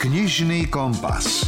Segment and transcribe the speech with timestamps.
[0.00, 1.44] Knižný kompas.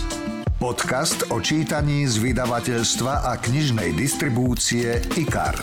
[0.61, 5.57] Podcast o čítaní z vydavateľstva a knižnej distribúcie IKAR.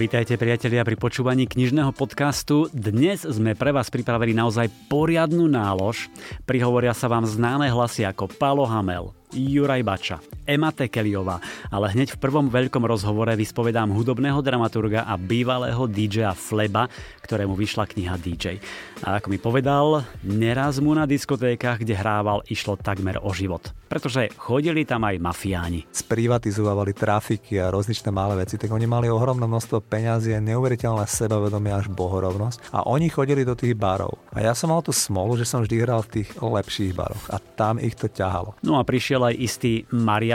[0.00, 2.72] Vítajte priatelia pri počúvaní knižného podcastu.
[2.72, 6.08] Dnes sme pre vás pripravili naozaj poriadnu nálož.
[6.48, 12.22] Prihovoria sa vám známe hlasy ako Palo Hamel, Juraj Bača, Ema Tekeliová, ale hneď v
[12.24, 16.88] prvom veľkom rozhovore vyspovedám hudobného dramaturga a bývalého DJ Fleba,
[17.20, 18.56] ktorému vyšla kniha DJ.
[19.04, 23.76] A ako mi povedal, neraz mu na diskotékach, kde hrával, išlo takmer o život.
[23.88, 25.84] Pretože chodili tam aj mafiáni.
[25.88, 31.92] Sprivatizovali trafiky a rozličné malé veci, tak oni mali ohromné množstvo peňazí, neuveriteľné sebavedomie až
[31.92, 34.16] bohorovnosť a oni chodili do tých barov.
[34.32, 37.36] A ja som mal tú smolu, že som vždy hral v tých lepších baroch a
[37.40, 38.56] tam ich to ťahalo.
[38.60, 39.72] No a prišiel aj istý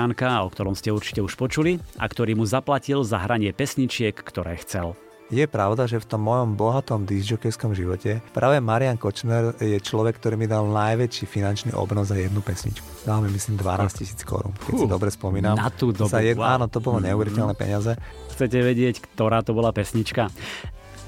[0.03, 4.59] Marianka, o ktorom ste určite už počuli, a ktorý mu zaplatil za hranie pesničiek, ktoré
[4.59, 4.99] chcel.
[5.31, 10.35] Je pravda, že v tom mojom bohatom disjokejskom živote práve Marian Kočner je človek, ktorý
[10.35, 13.07] mi dal najväčší finančný obnos za jednu pesničku.
[13.07, 15.55] Dal mi myslím 12 tisíc korún, keď si dobre spomínam.
[15.55, 16.35] Na tú dobu, za jed...
[16.35, 16.59] wow.
[16.59, 17.07] Áno, to bolo mm.
[17.07, 17.95] neuveriteľné peniaze.
[18.35, 20.27] Chcete vedieť, ktorá to bola pesnička?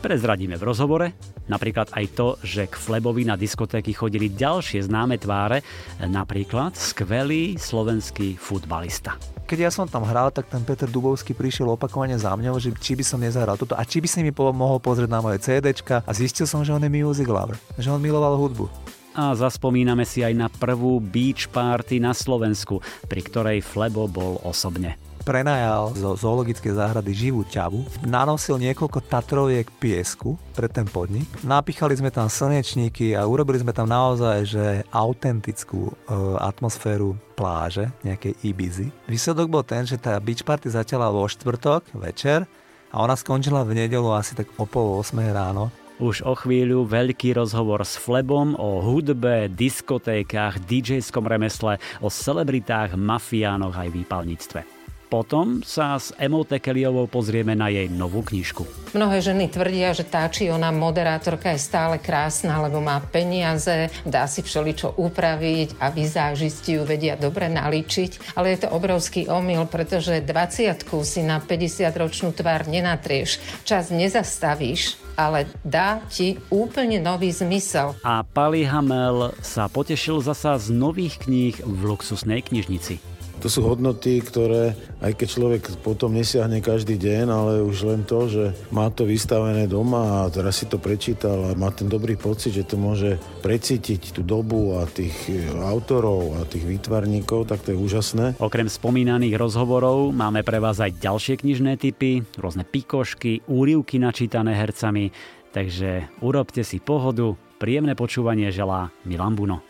[0.06, 1.18] Prezradíme v rozhovore
[1.50, 5.66] napríklad aj to, že k Flebovi na diskotéky chodili ďalšie známe tváre,
[6.06, 12.18] napríklad skvelý slovenský futbalista keď ja som tam hral, tak ten Peter Dubovský prišiel opakovane
[12.18, 15.06] za mňou, že či by som nezahral toto a či by si mi mohol pozrieť
[15.06, 18.66] na moje CDčka a zistil som, že on je music lover, že on miloval hudbu.
[19.14, 24.98] A zaspomíname si aj na prvú beach party na Slovensku, pri ktorej Flebo bol osobne
[25.26, 32.14] prenajal zo zoologickej záhrady živú ťavu, nanosil niekoľko tatroviek piesku pre ten podnik, napíchali sme
[32.14, 35.94] tam slnečníky a urobili sme tam naozaj že autentickú e,
[36.38, 38.88] atmosféru pláže, nejakej Ibizy.
[39.10, 42.46] Výsledok bol ten, že tá beach party začala vo štvrtok večer
[42.94, 45.74] a ona skončila v nedelu asi tak o pol 8 ráno.
[45.96, 53.80] Už o chvíľu veľký rozhovor s Flebom o hudbe, diskotékach, DJskom remesle, o celebritách, mafiánoch
[53.80, 54.75] aj výpalníctve.
[55.16, 58.92] Potom sa s Emou Tekeliovou pozrieme na jej novú knižku.
[58.92, 64.28] Mnohé ženy tvrdia, že tá či ona moderátorka je stále krásna, lebo má peniaze, dá
[64.28, 68.36] si všeličo upraviť a vizážisti ju vedia dobre naličiť.
[68.36, 73.40] Ale je to obrovský omyl, pretože 20 si na 50-ročnú tvár nenatrieš.
[73.64, 77.96] Čas nezastavíš, ale dá ti úplne nový zmysel.
[78.04, 83.15] A Pali Hamel sa potešil zasa z nových kníh v luxusnej knižnici.
[83.44, 84.74] To sú hodnoty, ktoré
[85.04, 89.70] aj keď človek potom nesiahne každý deň, ale už len to, že má to vystavené
[89.70, 94.18] doma a teraz si to prečítal a má ten dobrý pocit, že to môže precítiť
[94.18, 95.14] tú dobu a tých
[95.62, 98.26] autorov a tých výtvarníkov, tak to je úžasné.
[98.42, 105.14] Okrem spomínaných rozhovorov máme pre vás aj ďalšie knižné typy, rôzne pikošky, úrivky načítané hercami,
[105.54, 109.62] takže urobte si pohodu, príjemné počúvanie želá Milan Buno.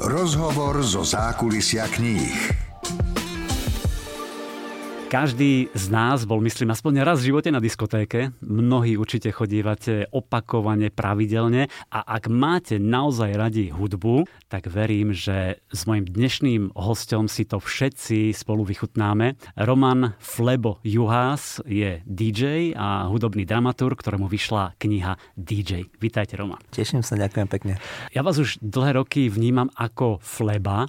[0.00, 2.69] Rozhovor zo zákulisia kníh.
[5.10, 8.30] Každý z nás bol, myslím, aspoň raz v živote na diskotéke.
[8.46, 15.82] Mnohí určite chodívate opakovane, pravidelne a ak máte naozaj radi hudbu, tak verím, že s
[15.90, 19.34] mojim dnešným hostom si to všetci spolu vychutnáme.
[19.58, 25.90] Roman Flebo Juhás je DJ a hudobný dramaturg, ktorému vyšla kniha DJ.
[25.98, 26.62] Vítajte, Roman.
[26.70, 27.82] Teším sa, ďakujem pekne.
[28.14, 30.86] Ja vás už dlhé roky vnímam ako Fleba.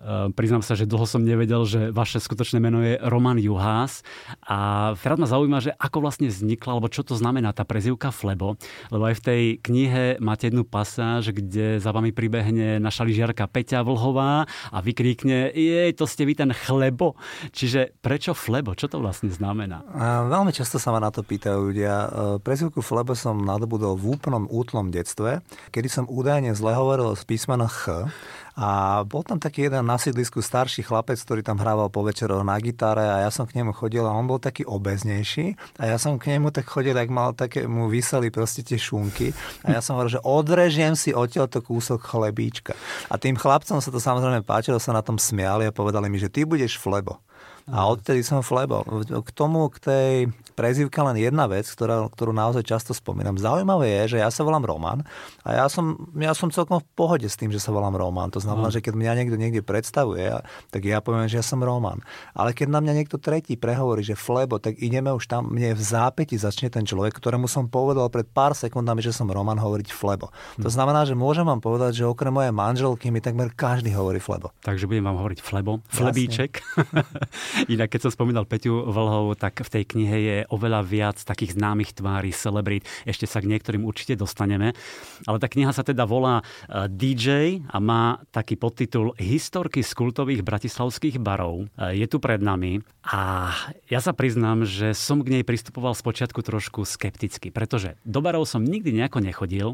[0.00, 4.02] Ehm, priznám sa, že dlho som nevedel, že vaše skutočné meno je Roman Juhás
[4.42, 8.58] a teraz ma zaujíma, že ako vlastne vznikla, alebo čo to znamená tá prezivka Flebo,
[8.90, 13.86] lebo aj v tej knihe máte jednu pasáž, kde za vami pribehne naša lyžiarka Peťa
[13.86, 17.14] Vlhová a vykríkne, jej, to ste vy ten Chlebo.
[17.54, 18.74] Čiže prečo Flebo?
[18.74, 19.86] Čo to vlastne znamená?
[20.26, 21.94] Veľmi často sa ma na to pýtajú ľudia.
[21.94, 25.40] Ehm, prezivku Flebo som nadobudol v úplnom útlom detstve,
[25.70, 28.10] kedy som údajne zle hovoril z písmena Ch
[28.54, 32.54] a bol tam taký jeden na sídlisku starší chlapec, ktorý tam hrával po večeroch na
[32.62, 36.22] gitare a ja som k nemu chodil a on bol taký obeznejší a ja som
[36.22, 39.34] k nemu tak chodil, ak mal také, mu vyseli proste tie šunky
[39.66, 42.78] a ja som hovoril, že odrežiem si odtiaľto kúsok chlebíčka.
[43.10, 46.30] A tým chlapcom sa to samozrejme páčilo, sa na tom smiali a povedali mi, že
[46.30, 47.18] ty budeš flebo.
[47.64, 48.84] A odtedy som Flebo.
[49.08, 50.12] K tomu, k tej
[50.52, 53.40] prezivke len jedna vec, ktorá, ktorú naozaj často spomínam.
[53.40, 55.00] Zaujímavé je, že ja sa volám Roman
[55.42, 58.28] a ja som, ja som celkom v pohode s tým, že sa volám Roman.
[58.36, 58.74] To znamená, mm.
[58.78, 62.04] že keď mňa niekto niekde predstavuje, tak ja poviem, že ja som Roman.
[62.36, 65.82] Ale keď na mňa niekto tretí prehovorí, že Flebo, tak ideme už tam, mne v
[65.82, 70.28] zápäti začne ten človek, ktorému som povedal pred pár sekundami, že som Roman, hovoriť Flebo.
[70.60, 70.68] Mm.
[70.68, 74.52] To znamená, že môžem vám povedať, že okrem mojej manželky mi takmer každý hovorí Flebo.
[74.62, 76.60] Takže budem vám hovoriť Flebo, Flebíček.
[77.70, 81.94] Inak keď som spomínal Peťu Vlhov, tak v tej knihe je oveľa viac takých známych
[81.94, 82.84] tvári, celebrít.
[83.06, 84.74] Ešte sa k niektorým určite dostaneme.
[85.24, 90.42] Ale tá kniha sa teda volá e, DJ a má taký podtitul Historky z kultových
[90.42, 91.70] bratislavských barov.
[91.78, 93.52] E, je tu pred nami a
[93.86, 98.64] ja sa priznám, že som k nej pristupoval spočiatku trošku skepticky, pretože do barov som
[98.64, 99.68] nikdy nejako nechodil,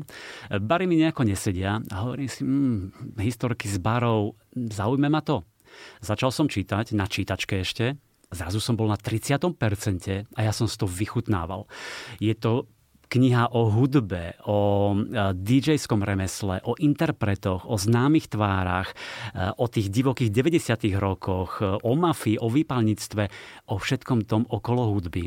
[0.50, 5.47] bary mi nejako nesedia a hovorím si, mm, historky z barov, zaujme ma to.
[6.00, 7.99] Začal som čítať, na čítačke ešte,
[8.31, 9.43] zrazu som bol na 30%
[10.34, 11.67] a ja som si to vychutnával.
[12.22, 12.70] Je to
[13.11, 19.90] kniha o hudbe, o e, DJ-skom remesle, o interpretoch, o známych tvárach, e, o tých
[19.90, 20.94] divokých 90.
[20.94, 23.22] rokoch, e, o mafii, o výpalníctve,
[23.75, 25.26] o všetkom tom okolo hudby.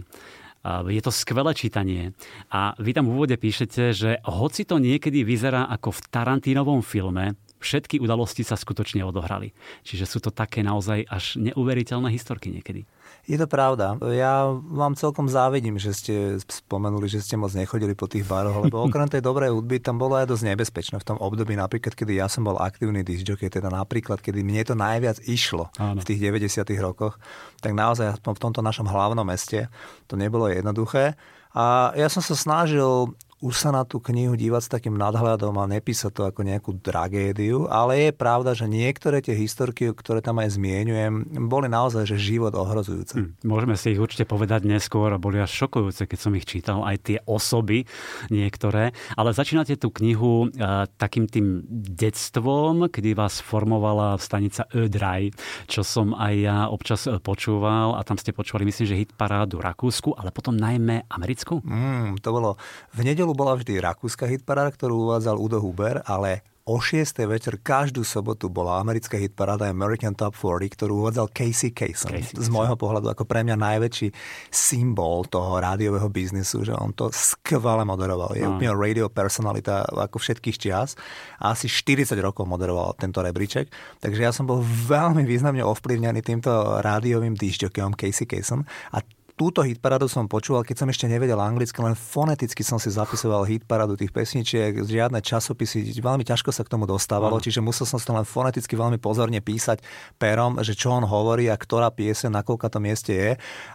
[0.64, 2.16] Je to skvelé čítanie
[2.48, 7.36] a vy tam v úvode píšete, že hoci to niekedy vyzerá ako v Tarantínovom filme,
[7.64, 9.56] všetky udalosti sa skutočne odohrali.
[9.88, 12.84] Čiže sú to také naozaj až neuveriteľné historky niekedy.
[13.24, 13.96] Je to pravda.
[14.12, 18.84] Ja vám celkom závidím, že ste spomenuli, že ste moc nechodili po tých baroch, lebo
[18.88, 22.28] okrem tej dobrej hudby tam bolo aj dosť nebezpečné v tom období, napríklad, kedy ja
[22.28, 26.04] som bol aktívny disjockey, teda napríklad, kedy mne to najviac išlo Áno.
[26.04, 27.16] v tých 90 rokoch,
[27.64, 29.72] tak naozaj v tomto našom hlavnom meste
[30.12, 31.16] to nebolo jednoduché.
[31.54, 35.68] A ja som sa snažil už sa na tú knihu dívať s takým nadhľadom a
[35.68, 40.56] nepísať to ako nejakú tragédiu, ale je pravda, že niektoré tie historky, ktoré tam aj
[40.56, 43.20] zmienujem, boli naozaj že život ohrozujúce.
[43.20, 46.88] Hm, môžeme si ich určite povedať neskôr a boli až šokujúce, keď som ich čítal,
[46.88, 47.84] aj tie osoby
[48.32, 48.96] niektoré.
[49.20, 55.36] Ale začínate tú knihu uh, takým tým detstvom, kedy vás formovala stanica Ödraj,
[55.68, 59.60] čo som aj ja občas e, počúval a tam ste počúvali, myslím, že hit parádu
[59.60, 61.60] Rakúsku, ale potom najmä Americku.
[61.66, 62.56] Mm, to bolo
[62.96, 67.20] v nedelu bola vždy rakúska hitparáda, ktorú uvádzal Udo Huber, ale o 6.
[67.28, 72.24] večer každú sobotu bola americká hitparáda American Top 40, ktorú uvádzal Casey Kasem.
[72.24, 74.08] Casey, z môjho pohľadu ako pre mňa najväčší
[74.48, 78.32] symbol toho rádiového biznisu, že on to skvele moderoval.
[78.40, 78.56] Je no.
[78.56, 80.96] úplne radio personalita ako všetkých čias.
[81.44, 83.68] A asi 40 rokov moderoval tento rebríček.
[84.00, 88.64] Takže ja som bol veľmi významne ovplyvnený týmto rádiovým disjokeom Casey Kasem.
[88.96, 89.04] A
[89.34, 93.98] túto hitparádu som počúval, keď som ešte nevedel anglicky, len foneticky som si zapisoval hitparádu
[93.98, 98.14] tých pesničiek, žiadne časopisy, veľmi ťažko sa k tomu dostávalo, čiže musel som si to
[98.14, 99.82] len foneticky veľmi pozorne písať
[100.22, 103.32] perom, že čo on hovorí a ktorá piese, na koľka to mieste je.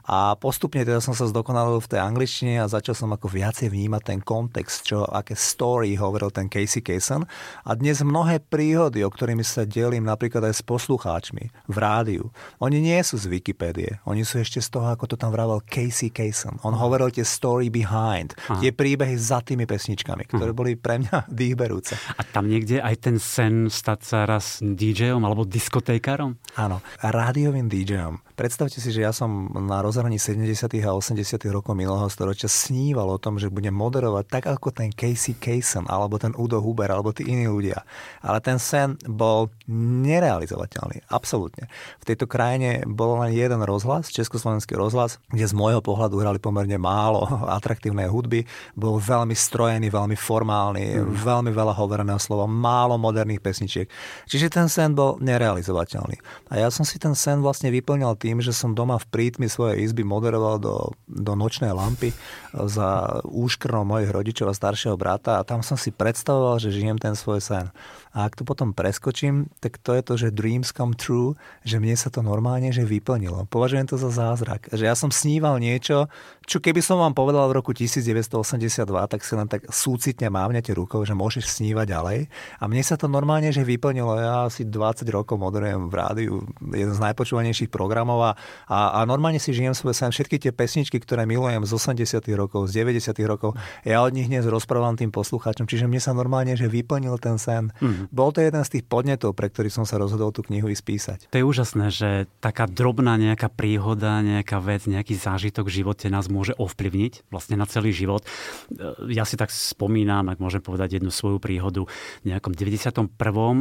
[0.06, 4.02] A postupne teda som sa zdokonalil v tej angličtine a začal som ako viacej vnímať
[4.14, 7.26] ten kontext, čo, aké story hovoril ten Casey Kasem.
[7.66, 12.30] A dnes mnohé príhody, o ktorými sa delím napríklad aj s poslucháčmi v rádiu,
[12.62, 15.64] oni nie sú z Wikipédie, oni sú ešte z toho, ako to tam vravel vydával
[15.64, 16.60] Casey Kasem.
[16.62, 18.60] On hovoril tie story behind, Aha.
[18.60, 21.96] tie príbehy za tými pesničkami, ktoré boli pre mňa výberúce.
[21.96, 26.36] A tam niekde aj ten sen stať sa raz DJom alebo diskotékarom?
[26.60, 28.27] Áno, rádiovým DJom.
[28.38, 30.70] Predstavte si, že ja som na rozhraní 70.
[30.86, 31.42] a 80.
[31.50, 36.22] rokov minulého storočia sníval o tom, že budem moderovať tak ako ten Casey Kasem, alebo
[36.22, 37.82] ten Udo Huber, alebo tí iní ľudia.
[38.22, 41.10] Ale ten sen bol nerealizovateľný.
[41.10, 41.66] Absolútne.
[41.98, 46.78] V tejto krajine bol len jeden rozhlas, Československý rozhlas, kde z môjho pohľadu hrali pomerne
[46.78, 47.26] málo
[47.58, 48.46] atraktívnej hudby.
[48.78, 51.26] Bol veľmi strojený, veľmi formálny, mm.
[51.26, 53.90] veľmi veľa hovoreného slova, málo moderných pesničiek.
[54.30, 56.22] Čiže ten sen bol nerealizovateľný.
[56.54, 59.48] A ja som si ten sen vlastne vyplňal tým, tým, že som doma v prítmi
[59.48, 62.12] svojej izby moderoval do, do nočnej lampy
[62.52, 67.16] za úškrnou mojich rodičov a staršieho brata a tam som si predstavoval, že žijem ten
[67.16, 67.72] svoj sen.
[68.16, 71.96] A ak to potom preskočím, tak to je to, že dreams come true, že mne
[71.96, 73.48] sa to normálne že vyplnilo.
[73.48, 74.68] Považujem to za zázrak.
[74.72, 76.08] Že ja som sníval niečo,
[76.48, 81.04] čo keby som vám povedal v roku 1982, tak si len tak súcitne mávnete rukou,
[81.04, 82.18] že môžeš snívať ďalej.
[82.60, 84.16] A mne sa to normálne že vyplnilo.
[84.16, 86.32] Ja asi 20 rokov moderujem v rádiu,
[86.72, 88.32] jeden z najpočúvanejších programov a,
[88.68, 90.12] a, a normálne si žijem svoj sen.
[90.14, 94.46] Všetky tie pesničky, ktoré milujem z 80 rokov, z 90 rokov, ja od nich dnes
[94.46, 95.66] rozprávam tým poslucháčom.
[95.66, 97.74] Čiže mne sa normálne že vyplnil ten sen.
[97.82, 97.97] Mm.
[97.98, 98.14] Mm-hmm.
[98.14, 101.32] Bol to jeden z tých podnetov, pre ktorý som sa rozhodol tú knihu spísať.
[101.32, 106.30] To je úžasné, že taká drobná nejaká príhoda, nejaká vec, nejaký zážitok v živote nás
[106.30, 108.22] môže ovplyvniť vlastne na celý život.
[108.22, 111.88] E, ja si tak spomínam, ak môžem povedať jednu svoju príhodu,
[112.22, 113.10] v nejakom 91.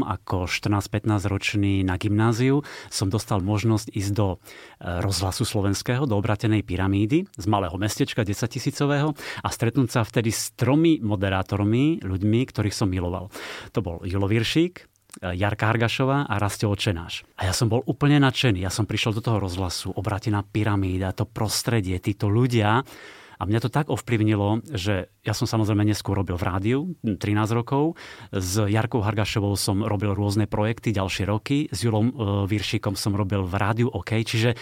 [0.03, 4.37] ako 14-15 ročný na gymnáziu som dostal možnosť ísť do e,
[5.01, 10.51] rozhlasu slovenského, do obratenej pyramídy z malého mestečka 10 tisícového a stretnúť sa vtedy s
[10.53, 13.31] tromi moderátormi, ľuďmi, ktorých som miloval.
[13.71, 14.85] To bol Julo Viršík, e,
[15.35, 17.25] Jarka Hargašová a Rastio Očenáš.
[17.39, 18.61] A ja som bol úplne nadšený.
[18.61, 22.85] Ja som prišiel do toho rozhlasu, obratená pyramída, to prostredie, títo ľudia.
[23.37, 27.21] A mňa to tak ovplyvnilo, že ja som samozrejme neskôr robil v rádiu, 13
[27.53, 27.93] rokov.
[28.33, 31.69] S Jarkou Hargašovou som robil rôzne projekty ďalšie roky.
[31.69, 32.13] S Julom e,
[32.49, 34.25] Viršíkom som robil v rádiu OK.
[34.25, 34.57] Čiže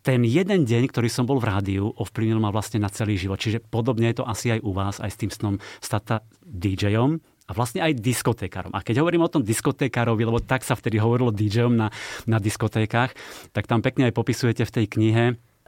[0.00, 3.42] ten jeden deň, ktorý som bol v rádiu, ovplyvnil ma vlastne na celý život.
[3.42, 7.50] Čiže podobne je to asi aj u vás, aj s tým snom stata DJom a
[7.54, 8.74] vlastne aj diskotékarom.
[8.74, 11.88] A keď hovorím o tom diskotékarovi, lebo tak sa vtedy hovorilo DJom na,
[12.26, 13.14] na diskotékach,
[13.54, 15.24] tak tam pekne aj popisujete v tej knihe,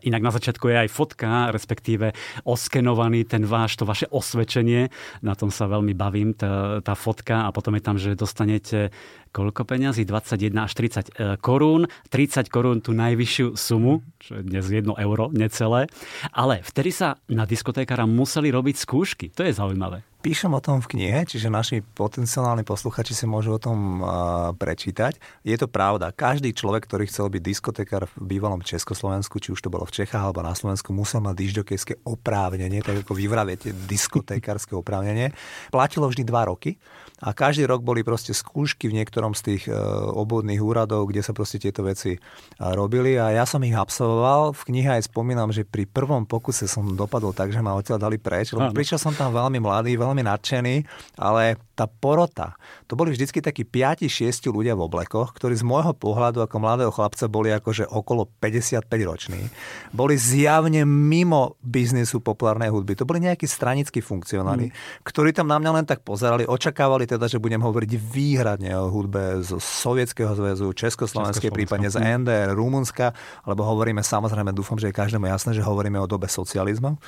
[0.07, 2.15] Inak na začiatku je aj fotka, respektíve
[2.47, 4.95] oskenovaný ten váš, to vaše osvedčenie.
[5.27, 7.43] Na tom sa veľmi bavím, tá, tá fotka.
[7.43, 8.95] A potom je tam, že dostanete
[9.35, 10.07] koľko peňazí?
[10.07, 11.91] 21 až 30 e, korún.
[12.15, 15.91] 30 korún tú najvyššiu sumu, čo je dnes 1 euro, necelé.
[16.31, 19.27] Ale vtedy sa na diskotékara museli robiť skúšky.
[19.35, 20.07] To je zaujímavé.
[20.19, 25.15] Píšem o tom v knihe, čiže naši potenciálni posluchači si môžu o tom uh, prečítať.
[25.47, 26.11] Je to pravda.
[26.11, 30.19] Každý človek, ktorý chcel byť diskotekár v bývalom Československu, či už to bolo v Čechách
[30.19, 35.31] alebo na Slovensku, musel mať dižďokejské oprávnenie, tak ako vy vraviete, diskotekárske oprávnenie.
[35.71, 36.83] Platilo vždy dva roky
[37.19, 39.75] a každý rok boli proste skúšky v niektorom z tých e,
[40.15, 42.19] obvodných úradov, kde sa proste tieto veci e,
[42.59, 44.55] robili a ja som ich absolvoval.
[44.55, 48.23] V knihe aj spomínam, že pri prvom pokuse som dopadol tak, že ma odtiaľ dali
[48.23, 50.75] preč, lebo prišiel som tam veľmi mladý, veľmi nadšený,
[51.19, 52.59] ale tá porota,
[52.91, 57.31] to boli vždycky takí 5-6 ľudia v oblekoch, ktorí z môjho pohľadu ako mladého chlapca
[57.31, 59.47] boli akože okolo 55 roční.
[59.95, 62.99] Boli zjavne mimo biznisu populárnej hudby.
[62.99, 65.07] To boli nejakí stranickí funkcionári, mm.
[65.07, 69.47] ktorí tam na mňa len tak pozerali, očakávali teda, že budem hovoriť výhradne o hudbe
[69.47, 73.15] z Sovietskeho zväzu, Československej, prípadne z NDR, Rumunska,
[73.47, 76.99] lebo hovoríme samozrejme, dúfam, že je každému jasné, že hovoríme o dobe socializmu.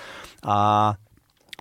[0.46, 0.94] A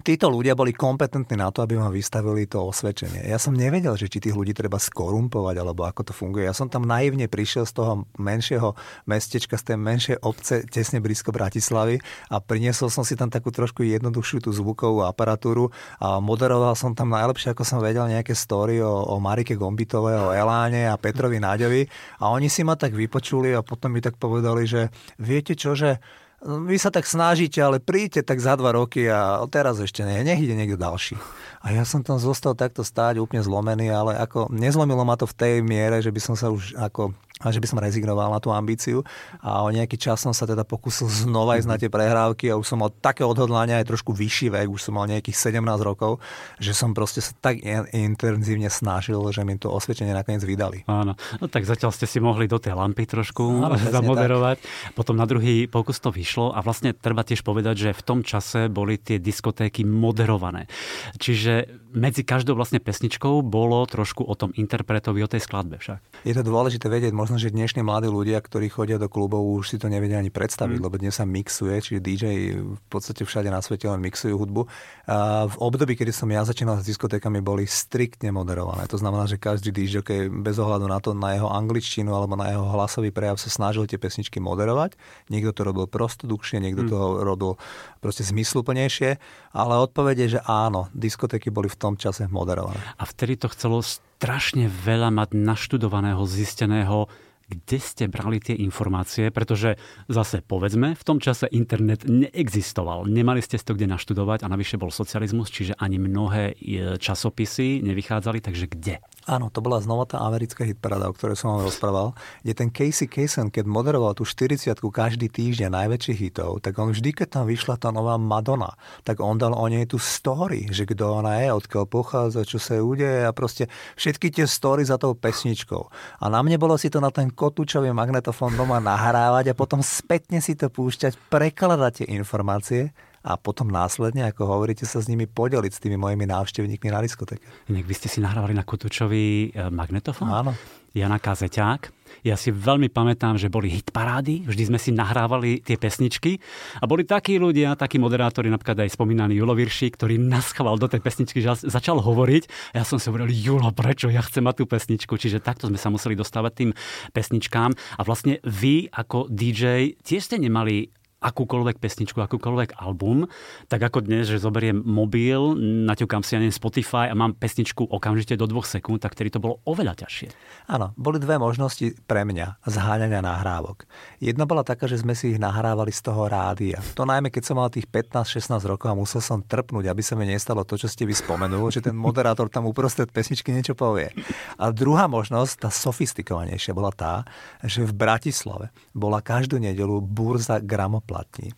[0.03, 3.27] títo ľudia boli kompetentní na to, aby ma vystavili to osvedčenie.
[3.27, 6.47] Ja som nevedel, že či tých ľudí treba skorumpovať, alebo ako to funguje.
[6.47, 8.73] Ja som tam naivne prišiel z toho menšieho
[9.05, 11.99] mestečka, z tej menšej obce, tesne blízko Bratislavy
[12.31, 17.11] a priniesol som si tam takú trošku jednoduchšiu tú zvukovú aparatúru a moderoval som tam
[17.13, 21.85] najlepšie, ako som vedel, nejaké story o, o Marike Gombitovej, o Eláne a Petrovi Náďovi
[22.23, 24.89] a oni si ma tak vypočuli a potom mi tak povedali, že
[25.19, 25.99] viete čo, že
[26.43, 30.39] vy sa tak snažíte, ale príďte tak za dva roky a teraz ešte nie, nech
[30.39, 31.19] ide niekto ďalší.
[31.59, 35.35] A ja som tam zostal takto stáť úplne zlomený, ale ako nezlomilo ma to v
[35.35, 38.51] tej miere, že by som sa už ako a že by som rezignoval na tú
[38.51, 39.07] ambíciu
[39.39, 42.67] a o nejaký čas som sa teda pokusil znova ísť na tie prehrávky a už
[42.67, 46.19] som mal také odhodlania aj trošku vyšší vek, už som mal nejakých 17 rokov,
[46.59, 47.63] že som proste sa tak
[47.95, 50.83] intenzívne snažil, že mi to osvedčenie nakoniec vydali.
[50.91, 54.57] Áno, no tak zatiaľ ste si mohli do tej lampy trošku Áno, zamoderovať.
[54.59, 54.95] Tak.
[54.99, 58.67] Potom na druhý pokus to vyšlo a vlastne treba tiež povedať, že v tom čase
[58.67, 60.67] boli tie diskotéky moderované.
[61.15, 66.21] Čiže medzi každou vlastne pesničkou bolo trošku o tom interpretovi, o tej skladbe však.
[66.21, 69.77] Je to dôležité vedieť, možno, že dnešní mladí ľudia, ktorí chodia do klubov, už si
[69.81, 70.85] to nevedia ani predstaviť, mm.
[70.85, 72.25] lebo dnes sa mixuje, čiže DJ
[72.61, 74.69] v podstate všade na svete len mixujú hudbu.
[75.09, 78.85] A v období, kedy som ja začínal s diskotékami, boli striktne moderované.
[78.93, 82.69] To znamená, že každý DJ bez ohľadu na to, na jeho angličtinu alebo na jeho
[82.69, 84.93] hlasový prejav sa snažil tie pesničky moderovať.
[85.33, 86.89] Niekto to robil prostodukšie, niekto mm.
[86.93, 87.51] to robil
[87.97, 89.17] proste zmysluplnejšie,
[89.57, 92.83] ale odpovede je, že áno, diskotéky boli v tom čase moderované.
[92.99, 97.07] A vtedy to chcelo strašne veľa mať naštudovaného, zisteného,
[97.49, 103.09] kde ste brali tie informácie, pretože zase povedzme, v tom čase internet neexistoval.
[103.09, 106.55] Nemali ste to kde naštudovať a navyše bol socializmus, čiže ani mnohé e,
[107.01, 109.01] časopisy nevychádzali, takže kde?
[109.27, 113.11] Áno, to bola znova tá americká hitparáda, o ktorej som vám rozprával, kde ten Casey
[113.11, 117.75] Kasem, keď moderoval tú 40 každý týždeň najväčších hitov, tak on vždy, keď tam vyšla
[117.75, 121.85] tá nová Madonna, tak on dal o nej tú story, že kto ona je, odkiaľ
[121.91, 123.67] pochádza, čo sa udeje a proste
[123.99, 125.81] všetky tie story za tou pesničkou.
[126.23, 130.39] A na mne bolo si to na ten kotúčový magnetofón doma nahrávať a potom spätne
[130.39, 135.71] si to púšťať, prekladať tie informácie a potom následne, ako hovoríte, sa s nimi podeliť
[135.71, 137.43] s tými mojimi návštevníkmi na diskotéke.
[137.67, 140.27] Inak vy ste si nahrávali na Kutučový e, magnetofón?
[140.31, 140.53] Áno.
[140.93, 141.99] Jana Kazeťák.
[142.25, 146.41] Ja si veľmi pamätám, že boli hitparády, vždy sme si nahrávali tie pesničky
[146.81, 151.05] a boli takí ľudia, takí moderátori, napríklad aj spomínaný Julo Virši, ktorý naschval do tej
[151.05, 154.65] pesničky, že začal hovoriť a ja som si hovoril, Julo, prečo ja chcem mať tú
[154.65, 155.13] pesničku?
[155.15, 156.71] Čiže takto sme sa museli dostávať tým
[157.13, 163.27] pesničkám a vlastne vy ako DJ tiež ste nemali akúkoľvek pesničku, akúkoľvek album,
[163.67, 168.39] tak ako dnes, že zoberiem mobil, naťukám si ja neviem Spotify a mám pesničku okamžite
[168.39, 170.31] do dvoch sekúnd, tak vtedy to bolo oveľa ťažšie.
[170.71, 173.83] Áno, boli dve možnosti pre mňa zháňania nahrávok.
[174.23, 176.79] Jedna bola taká, že sme si ich nahrávali z toho rádia.
[176.95, 180.23] To najmä, keď som mal tých 15-16 rokov a musel som trpnúť, aby sa mi
[180.23, 184.15] nestalo to, čo ste vy spomenuli, že ten moderátor tam uprostred pesničky niečo povie.
[184.55, 187.27] A druhá možnosť, tá sofistikovanejšia, bola tá,
[187.59, 191.49] že v Bratislave bola každú nedelu burza gramofónu platní.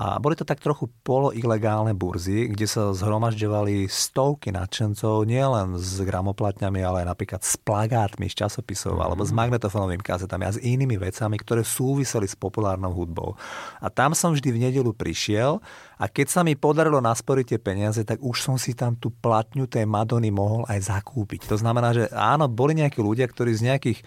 [0.00, 6.80] A boli to tak trochu poloilegálne burzy, kde sa zhromažďovali stovky nadšencov, nielen s gramoplatňami,
[6.80, 11.36] ale aj napríklad s plagátmi z časopisov alebo s magnetofónovými kazetami a s inými vecami,
[11.36, 13.36] ktoré súviseli s populárnou hudbou.
[13.84, 15.60] A tam som vždy v nedelu prišiel
[15.98, 19.70] a keď sa mi podarilo nasporiť tie peniaze, tak už som si tam tú platňu
[19.70, 21.46] tej Madony mohol aj zakúpiť.
[21.50, 24.00] To znamená, že áno, boli nejakí ľudia, ktorí z nejakých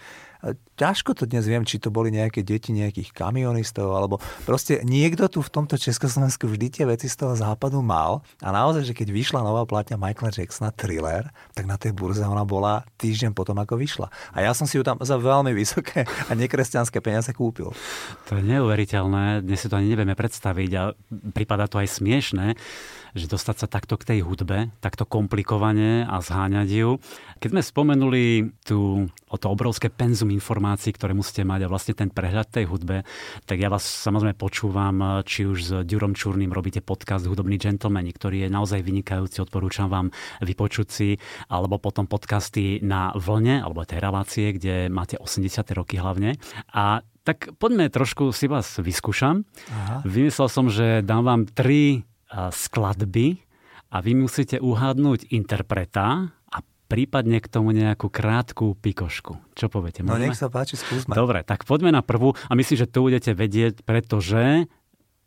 [0.78, 5.42] ťažko to dnes viem, či to boli nejaké deti nejakých kamionistov, alebo proste niekto tu
[5.42, 9.42] v tomto Československu vždy tie veci z toho západu mal a naozaj, že keď vyšla
[9.42, 11.26] nová platňa Michaela Jacksona Thriller,
[11.58, 14.06] tak na tej burze ona bola týždeň potom, ako vyšla.
[14.30, 17.74] A ja som si ju tam za veľmi vysoké a nekresťanské peniaze kúpil.
[18.30, 20.94] To je neuveriteľné, dnes si to ani nevieme predstaviť a
[21.34, 22.46] prípada to aj smiešné
[23.16, 26.90] že dostať sa takto k tej hudbe, takto komplikovane a zháňať ju.
[27.38, 28.24] Keď sme spomenuli
[28.66, 33.06] tu o to obrovské penzum informácií, ktoré musíte mať a vlastne ten prehľad tej hudbe,
[33.44, 38.48] tak ja vás samozrejme počúvam, či už s Durom Čurným robíte podcast Hudobný gentlemani, ktorý
[38.48, 40.10] je naozaj vynikajúci, odporúčam vám
[40.42, 41.08] vypočuť si,
[41.50, 45.62] alebo potom podcasty na vlne, alebo tej relácie, kde máte 80.
[45.76, 46.40] roky hlavne.
[46.72, 49.44] A tak poďme trošku, si vás vyskúšam.
[49.68, 50.00] Aha.
[50.08, 53.36] Vymyslel som, že dám vám tri skladby
[53.92, 56.58] a vy musíte uhádnuť interpreta a
[56.88, 59.36] prípadne k tomu nejakú krátku pikošku.
[59.52, 60.00] Čo poviete?
[60.00, 61.12] No nech sa páči, skúsme.
[61.12, 64.64] Dobre, tak poďme na prvú a myslím, že to budete vedieť, pretože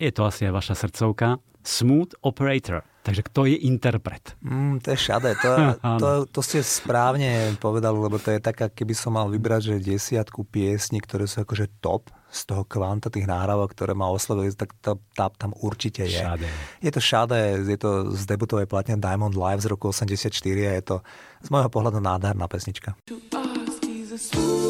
[0.02, 1.38] je to asi aj vaša srdcovka.
[1.62, 2.82] Smooth Operator.
[3.02, 4.38] Takže kto je interpret?
[4.46, 5.34] Mm, to je šade.
[5.42, 5.50] To,
[6.02, 10.46] to, to ste správne povedali, lebo to je taká, keby som mal vybrať, že desiatku
[10.46, 14.96] piesní, ktoré sú akože top z toho kvanta tých náhrávok, ktoré ma oslovili, tak to,
[15.12, 16.24] tá, tam určite je.
[16.24, 16.48] Šade.
[16.80, 17.36] Je to šade,
[17.68, 20.96] je to z debutovej platne Diamond Live z roku 84 a je to
[21.44, 22.96] z môjho pohľadu nádherná pesnička.
[23.04, 24.61] To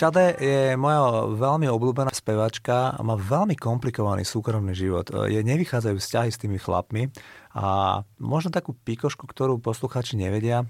[0.00, 5.12] Šade je moja veľmi obľúbená spevačka a má veľmi komplikovaný súkromný život.
[5.28, 7.12] Je nevychádzajú vzťahy s tými chlapmi
[7.52, 10.64] a možno takú pikošku, ktorú poslucháči nevedia,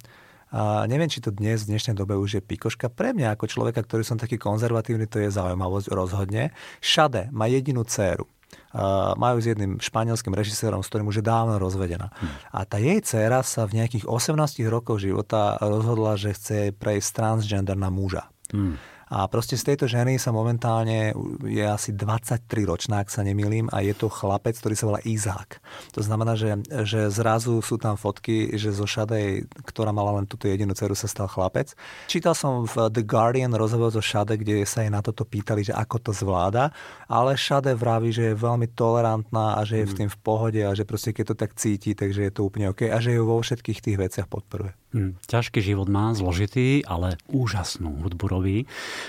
[0.50, 2.90] a neviem, či to dnes, v dnešnej dobe už je pikoška.
[2.90, 6.50] Pre mňa ako človeka, ktorý som taký konzervatívny, to je zaujímavosť rozhodne.
[6.82, 8.26] Šade má jedinú dceru.
[8.74, 12.10] Uh, majú s jedným španielským režisérom, s ktorým už je dávno rozvedená.
[12.10, 12.34] Hmm.
[12.50, 14.34] A tá jej dcéra sa v nejakých 18
[14.66, 18.26] rokov života rozhodla, že chce prejsť transgender na muža.
[18.50, 18.74] Hmm.
[19.10, 21.10] A proste z tejto ženy sa momentálne
[21.42, 25.58] je asi 23 ročná, ak sa nemýlim, a je to chlapec, ktorý sa volá Izák.
[25.98, 30.46] To znamená, že, že zrazu sú tam fotky, že zo Šadej, ktorá mala len túto
[30.46, 31.74] jedinú dceru, sa stal chlapec.
[32.06, 35.74] Čítal som v The Guardian rozhovor zo Šade, kde sa jej na toto pýtali, že
[35.74, 36.70] ako to zvláda,
[37.10, 40.70] ale Šade vraví, že je veľmi tolerantná a že je v tým v pohode a
[40.70, 43.42] že proste keď to tak cíti, takže je to úplne OK a že ju vo
[43.42, 44.70] všetkých tých veciach podporuje.
[44.90, 48.58] Hm, ťažký život má, zložitý, ale úžasnú hudbu robí.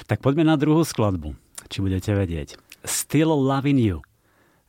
[0.05, 1.33] Tak poďme na druhú skladbu,
[1.73, 2.61] či budete vedieť.
[2.85, 3.97] Still Loving You.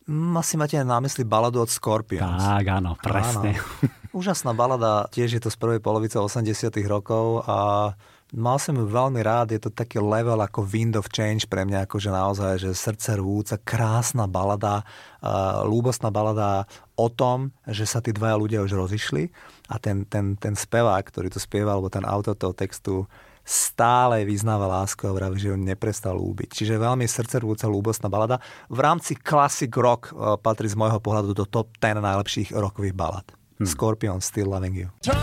[0.08, 2.40] Mm, asi máte na mysli baladu od Scorpions.
[2.40, 3.54] Tak, áno, presne.
[3.54, 4.18] Áno.
[4.24, 7.92] Úžasná balada, tiež je to z prvej polovice 80 rokov a
[8.32, 11.84] Mal som ju veľmi rád, je to taký level ako Wind of Change pre mňa,
[11.84, 14.88] akože naozaj, že srdce rvúca, krásna balada,
[15.20, 16.64] uh, lúbostná balada
[16.96, 19.28] o tom, že sa tí dvaja ľudia už rozišli
[19.68, 23.04] a ten, ten, ten spevák, ktorý to spieval, alebo ten autor toho textu,
[23.44, 26.56] stále vyznáva lásku a vraví, že ho neprestal lúbiť.
[26.56, 28.40] Čiže veľmi srdcervúca lúbostná balada.
[28.72, 33.28] V rámci classic rock uh, patrí z môjho pohľadu do top 10 najlepších rockových balad.
[33.60, 33.68] Hmm.
[33.68, 34.88] Scorpion, Still Loving You.
[35.04, 35.20] Try,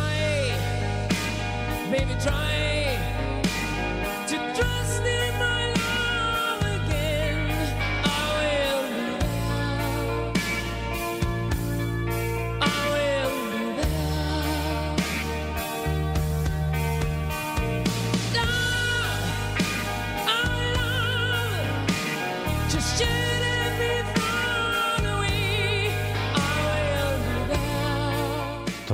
[1.89, 2.59] baby, try.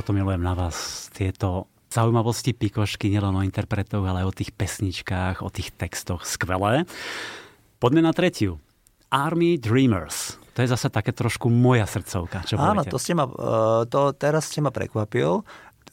[0.05, 5.41] Toto milujem na vás, tieto zaujímavosti pikošky, nielen o interpretoch, ale aj o tých pesničkách,
[5.41, 6.21] o tých textoch.
[6.29, 6.85] Skvelé.
[7.81, 8.61] Poďme na tretiu.
[9.09, 10.37] Army Dreamers.
[10.53, 12.45] To je zase také trošku moja srdcovka.
[12.45, 15.41] Čo Áno, to, ste ma, e, to teraz ste ma prekvapil.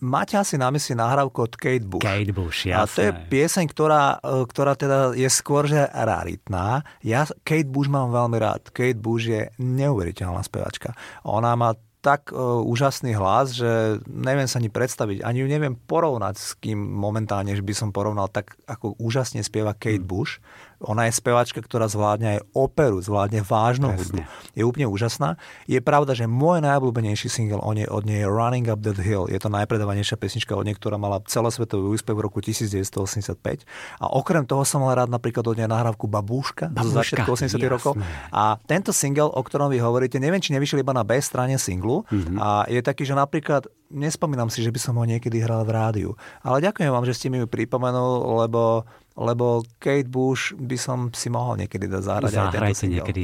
[0.05, 2.05] Máte asi na mysli nahrávku od Kate Bush.
[2.05, 2.85] Kate Bush, jasné.
[2.85, 6.85] A to je pieseň, ktorá, e, ktorá teda je skôr že raritná.
[7.01, 8.69] Ja Kate Bush mám veľmi rád.
[8.77, 10.93] Kate Bush je neuveriteľná spevačka.
[11.25, 16.35] Ona má tak uh, úžasný hlas, že neviem sa ani predstaviť, ani ju neviem porovnať
[16.35, 20.11] s kým momentálne, že by som porovnal tak, ako úžasne spieva Kate hmm.
[20.11, 20.43] Bush.
[20.87, 24.23] Ona je spevačka, ktorá zvládne aj operu, zvládne vážnu hudbu.
[24.55, 25.41] Je úplne úžasná.
[25.67, 29.27] Je pravda, že môj najobľúbenejší single od nej, od nej je Running Up That Hill.
[29.31, 33.67] Je to najpredávanejšia pesnička od nej, ktorá mala celosvetový úspech v roku 1985.
[33.99, 37.59] A okrem toho som mal rád napríklad od nej nahrávku Babúška, Babúška zo začiatku 80
[37.73, 37.93] rokov.
[38.31, 42.05] A tento single, o ktorom vy hovoríte, neviem, či nevyšiel iba na B strane singlu.
[42.09, 42.37] Mm-hmm.
[42.39, 46.11] A je taký, že napríklad nespomínam si, že by som ho niekedy hral v rádiu.
[46.41, 51.29] Ale ďakujem vám, že ste mi ju pripomenul, lebo lebo Kate Bush by som si
[51.29, 52.97] mohol niekedy dať zahrať aj tento single.
[53.05, 53.23] niekedy.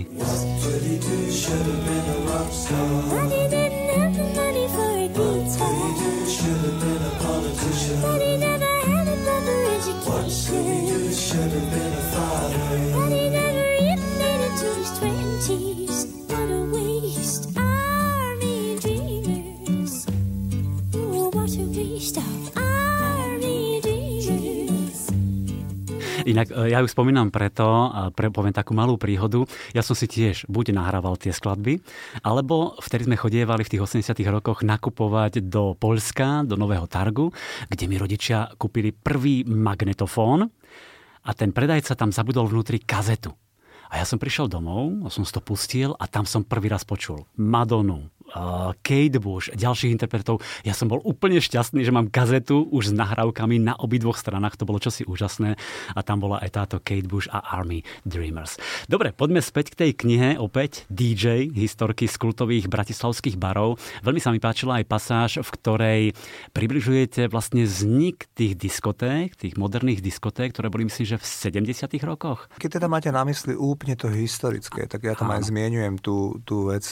[2.59, 3.47] Should
[26.28, 27.64] Inak e, ja ju spomínam preto,
[28.12, 31.80] pre, poviem takú malú príhodu, ja som si tiež buď nahrával tie skladby,
[32.20, 37.32] alebo vtedy sme chodievali v tých 80 rokoch nakupovať do Polska, do Nového Targu,
[37.72, 40.44] kde mi rodičia kúpili prvý magnetofón
[41.24, 43.32] a ten predajca tam zabudol vnútri kazetu.
[43.88, 47.24] A ja som prišiel domov, som si to pustil a tam som prvý raz počul
[47.40, 48.12] Madonu,
[48.84, 50.44] Kate Bush, ďalších interpretov.
[50.62, 54.60] Ja som bol úplne šťastný, že mám kazetu už s nahrávkami na obidvoch stranách.
[54.60, 55.56] To bolo čosi úžasné.
[55.96, 58.60] A tam bola aj táto Kate Bush a Army Dreamers.
[58.86, 60.36] Dobre, poďme späť k tej knihe.
[60.36, 63.80] Opäť DJ, historky z kultových bratislavských barov.
[64.04, 66.02] Veľmi sa mi páčila aj pasáž, v ktorej
[66.52, 71.24] približujete vlastne vznik tých diskoték, tých moderných diskoték, ktoré boli myslím, že v
[71.64, 72.52] 70 rokoch.
[72.60, 76.68] Keď teda máte na mysli úplne to historické, tak ja tam aj zmienujem tú, tú
[76.68, 76.84] vec,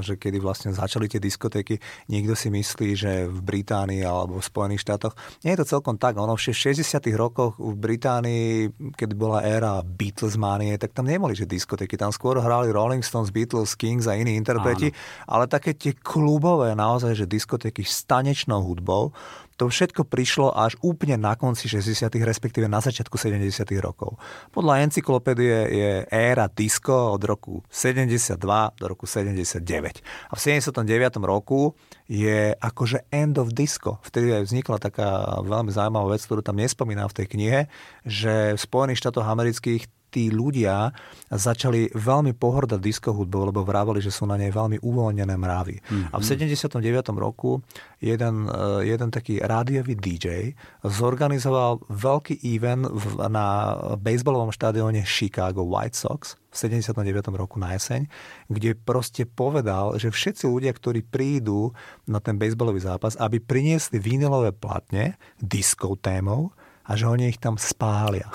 [0.00, 1.80] že kedy vlastne začali tie diskotéky.
[2.12, 5.16] Niekto si myslí, že v Británii alebo v Spojených štátoch.
[5.42, 6.20] Nie je to celkom tak.
[6.20, 6.84] Ono v 60.
[7.16, 8.46] rokoch v Británii,
[8.94, 11.96] keď bola éra Beatles manie, tak tam neboli že diskotéky.
[11.96, 15.40] Tam skôr hrali Rolling Stones, Beatles, Kings a iní interpreti, Áno.
[15.40, 19.16] ale také tie klubové naozaj, že diskotéky s tanečnou hudbou,
[19.54, 22.10] to všetko prišlo až úplne na konci 60.
[22.26, 23.62] respektíve na začiatku 70.
[23.78, 24.18] rokov.
[24.50, 28.34] Podľa encyklopédie je éra disco od roku 72
[28.78, 30.02] do roku 79.
[30.30, 31.22] A v 79.
[31.22, 31.78] roku
[32.10, 34.02] je akože end of disco.
[34.02, 37.60] Vtedy aj vznikla taká veľmi zaujímavá vec, ktorú tam nespomínam v tej knihe,
[38.02, 40.94] že v Spojených štátoch amerických tí ľudia
[41.34, 45.82] začali veľmi pohordať disco hudbou, lebo vrávali, že sú na nej veľmi uvoľnené mravy.
[45.82, 46.14] Mm-hmm.
[46.14, 47.10] A v 79.
[47.10, 47.18] Mhm.
[47.18, 47.58] roku
[47.98, 50.54] jeden, eh, jeden taký rádiový DJ
[50.86, 52.86] zorganizoval veľký event
[53.26, 57.34] na baseballovom štadióne Chicago White Sox v 79.
[57.34, 58.06] roku na jeseň,
[58.46, 61.74] kde proste povedal, že všetci ľudia, ktorí prídu
[62.06, 67.56] na ten baseballový zápas, aby priniesli vinilové platne disco témou, a že oni ich tam
[67.56, 68.28] spália.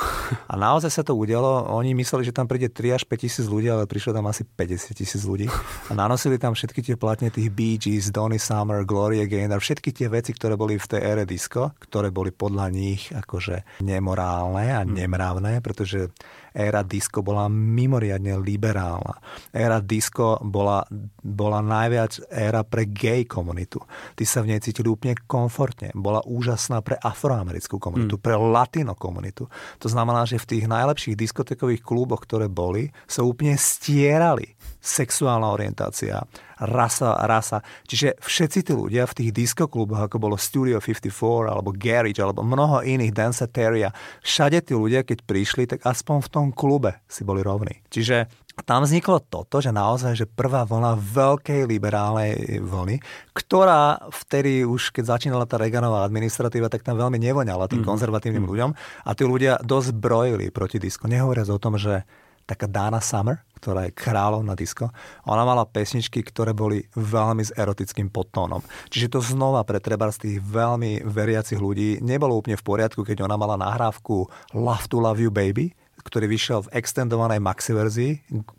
[0.50, 1.70] A naozaj sa to udialo.
[1.70, 4.98] Oni mysleli, že tam príde 3 až 5 tisíc ľudí, ale prišlo tam asi 50
[4.98, 5.46] tisíc ľudí.
[5.90, 10.10] A nanosili tam všetky tie platne tých Bee Gees, Donny Summer, Gloria Gaynor, všetky tie
[10.10, 15.62] veci, ktoré boli v tej ére disco, ktoré boli podľa nich akože nemorálne a nemravné,
[15.62, 16.10] pretože
[16.54, 19.18] éra disco bola mimoriadne liberálna.
[19.54, 20.84] Éra disco bola,
[21.24, 23.82] bola najviac éra pre gay komunitu.
[24.16, 25.94] Ty sa v nej cítili úplne komfortne.
[25.94, 28.24] Bola úžasná pre afroamerickú komunitu, mm.
[28.24, 29.48] pre latino komunitu.
[29.80, 36.24] To znamená, že v tých najlepších diskotekových kluboch, ktoré boli, sa úplne stierali sexuálna orientácia,
[36.60, 37.64] rasa, rasa.
[37.88, 42.84] Čiže všetci tí ľudia v tých diskokluboch, ako bolo Studio 54 alebo Garage alebo mnoho
[42.84, 47.82] iných, Danceteria, všade tí ľudia, keď prišli, tak aspoň v tom klube si boli rovní.
[47.90, 48.28] Čiže
[48.64, 53.00] tam vzniklo toto, že naozaj, že prvá vlna veľkej liberálnej vlny,
[53.32, 57.88] ktorá vtedy už, keď začínala tá Reaganová administratíva, tak tam veľmi nevoňala tým mm.
[57.88, 58.52] konzervatívnym mm.
[58.52, 58.72] ľuďom
[59.08, 61.08] a tí ľudia dosť brojili proti disku.
[61.08, 62.04] Nehovoriac o tom, že
[62.50, 64.88] taká Dana Summer, ktorá je kráľovna disco.
[65.28, 68.64] Ona mala pesničky, ktoré boli veľmi s erotickým podtónom.
[68.88, 73.28] Čiže to znova pre treba z tých veľmi veriacich ľudí nebolo úplne v poriadku, keď
[73.28, 78.12] ona mala nahrávku Love to Love You Baby, ktorý vyšiel v extendovanej maxi verzii,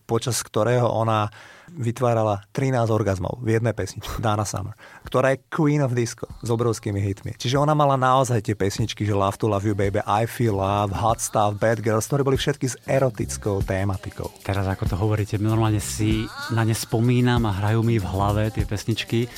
[0.05, 1.33] počas ktorého ona
[1.77, 4.75] vytvárala 13 orgazmov v jednej pesničke, Dana Summer,
[5.07, 7.35] ktorá je Queen of Disco s obrovskými hitmi.
[7.39, 10.95] Čiže ona mala naozaj tie pesničky, že Love to Love You Baby, I Feel Love,
[10.97, 14.29] Hot Stuff, Bad Girls, ktoré boli všetky s erotickou tématikou.
[14.43, 18.67] Teraz ako to hovoríte, normálne si na ne spomínam a hrajú mi v hlave tie
[18.67, 19.31] pesničky.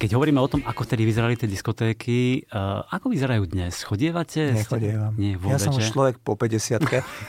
[0.00, 3.84] Keď hovoríme o tom, ako tedy vyzerali tie diskotéky, uh, ako vyzerajú dnes?
[3.84, 4.56] Chodievate?
[4.56, 5.12] Nechodievam.
[5.20, 6.80] Nie, vôbec, ja som už človek po 50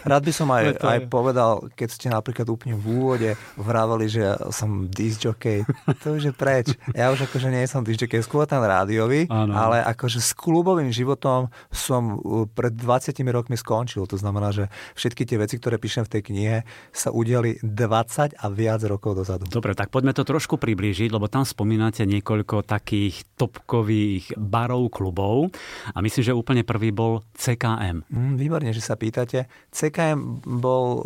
[0.08, 3.30] Rád by som aj, aj povedal, keď ste napríklad úplne v úvode
[3.60, 4.24] vraveli, že
[4.56, 5.68] som disc jockey,
[6.00, 6.72] to už je preč.
[6.96, 9.52] Ja už akože nie som disc jockey, skôr ten rádiový, ano.
[9.52, 14.08] ale akože s klubovým životom som uh, pred 20 rokmi skončil.
[14.08, 16.58] To znamená, že všetky tie veci, ktoré píšem v tej knihe,
[16.96, 19.44] sa udiali 20 a viac rokov dozadu.
[19.52, 25.52] Dobre, tak poďme to trošku priblížiť, lebo tam spomínate niekoľko takých topkových barov, klubov
[25.92, 28.06] a myslím, že úplne prvý bol CKM.
[28.08, 29.50] Mm, výborne, že sa pýtate.
[29.74, 31.02] CKM bol,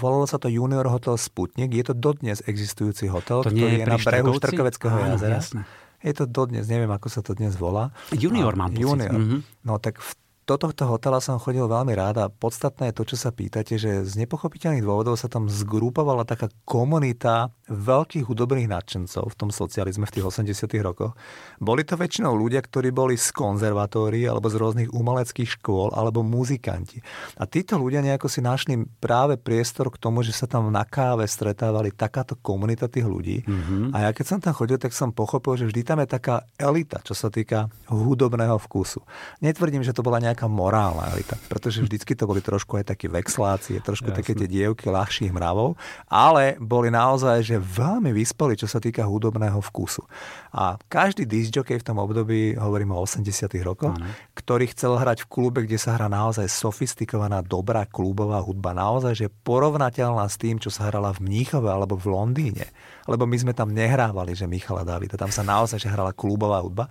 [0.00, 3.86] volalo sa to Junior Hotel Sputnik, je to dodnes existujúci hotel, to ktorý je, je
[3.86, 5.38] na brehu Štrkoveckého jazera.
[5.40, 5.62] Jasné.
[6.04, 7.88] Je to dodnes, neviem, ako sa to dnes volá.
[8.12, 8.84] Junior mám pocit.
[8.84, 9.16] Junior.
[9.16, 9.40] Mm-hmm.
[9.64, 10.10] No tak v
[10.44, 14.04] do tohto hotela som chodil veľmi rád a podstatné je to, čo sa pýtate, že
[14.04, 20.20] z nepochopiteľných dôvodov sa tam zgrupovala taká komunita veľkých hudobných nadšencov v tom socializme v
[20.20, 21.16] tých 80 rokoch.
[21.56, 27.00] Boli to väčšinou ľudia, ktorí boli z konzervatórií alebo z rôznych umeleckých škôl alebo muzikanti.
[27.40, 31.24] A títo ľudia nejako si našli práve priestor k tomu, že sa tam na káve
[31.24, 33.48] stretávali takáto komunita tých ľudí.
[33.48, 33.96] Mm-hmm.
[33.96, 37.00] A ja keď som tam chodil, tak som pochopil, že vždy tam je taká elita,
[37.00, 39.00] čo sa týka hudobného vkusu.
[39.40, 41.14] Netvrdím, že to bola nejaká nejaká morálna
[41.46, 44.18] pretože vždycky to boli trošku aj také vexlácie, trošku Jasne.
[44.18, 45.78] také tie dievky ľahších mravov,
[46.10, 50.02] ale boli naozaj, že veľmi vyspeli, čo sa týka hudobného vkusu.
[50.50, 54.10] A každý disjockey v tom období, hovorím o 80 rokoch, ano.
[54.34, 59.26] ktorý chcel hrať v klube, kde sa hrá naozaj sofistikovaná, dobrá klubová hudba, naozaj, že
[59.30, 62.66] porovnateľná s tým, čo sa hrala v Mníchove alebo v Londýne.
[63.06, 66.88] Lebo my sme tam nehrávali, že Michala Davida, tam sa naozaj že hrala klubová hudba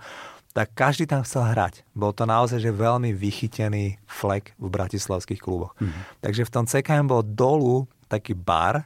[0.54, 1.82] tak každý tam chcel hrať.
[1.98, 5.74] Bol to naozaj že veľmi vychytený flek v bratislavských kluboch.
[5.82, 5.92] Mm.
[6.22, 8.86] Takže v tom CKM bol dolu taký bar,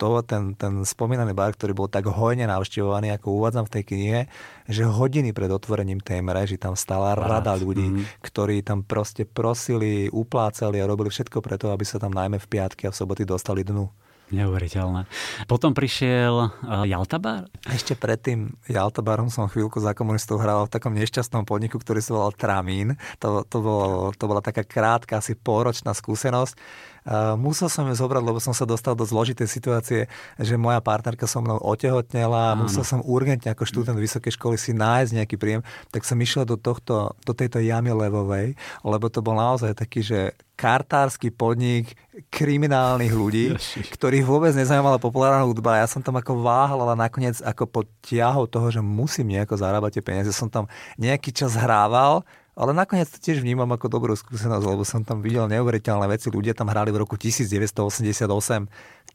[0.00, 4.20] to, ten, ten spomínaný bar, ktorý bol tak hojne navštevovaný, ako uvádzam v tej knihe,
[4.66, 8.18] že hodiny pred otvorením tej mreži tam stála rada ľudí, mm.
[8.18, 12.88] ktorí tam proste prosili, uplácali a robili všetko preto, aby sa tam najmä v piatky
[12.88, 13.86] a v soboty dostali dnu.
[14.32, 15.04] Neuveriteľné.
[15.44, 17.52] Potom prišiel uh, Jaltabar?
[17.68, 22.32] Ešte predtým Jaltabarom som chvíľku za komunistov hral v takom nešťastnom podniku, ktorý sa volal
[22.32, 22.96] Tramín.
[23.20, 26.56] To, to, bolo, to bola taká krátka, asi pôročná skúsenosť
[27.38, 30.00] musel som ju zobrať, lebo som sa dostal do zložitej situácie,
[30.38, 34.70] že moja partnerka so mnou otehotnela a musel som urgentne ako študent vysokej školy si
[34.70, 38.54] nájsť nejaký príjem, tak som išiel do, tohto, do tejto jamy levovej,
[38.86, 40.18] lebo to bol naozaj taký, že
[40.54, 41.98] kartársky podnik
[42.30, 43.56] kriminálnych ľudí,
[43.98, 45.80] ktorých vôbec nezaujímala populárna hudba.
[45.82, 49.98] Ja som tam ako váhal, ale nakoniec ako pod ťahou toho, že musím nejako zarábať
[49.98, 54.64] tie peniaze, som tam nejaký čas hrával ale nakoniec to tiež vnímam ako dobrú skúsenosť,
[54.68, 56.28] lebo som tam videl neuveriteľné veci.
[56.28, 58.28] Ľudia tam hrali v roku 1988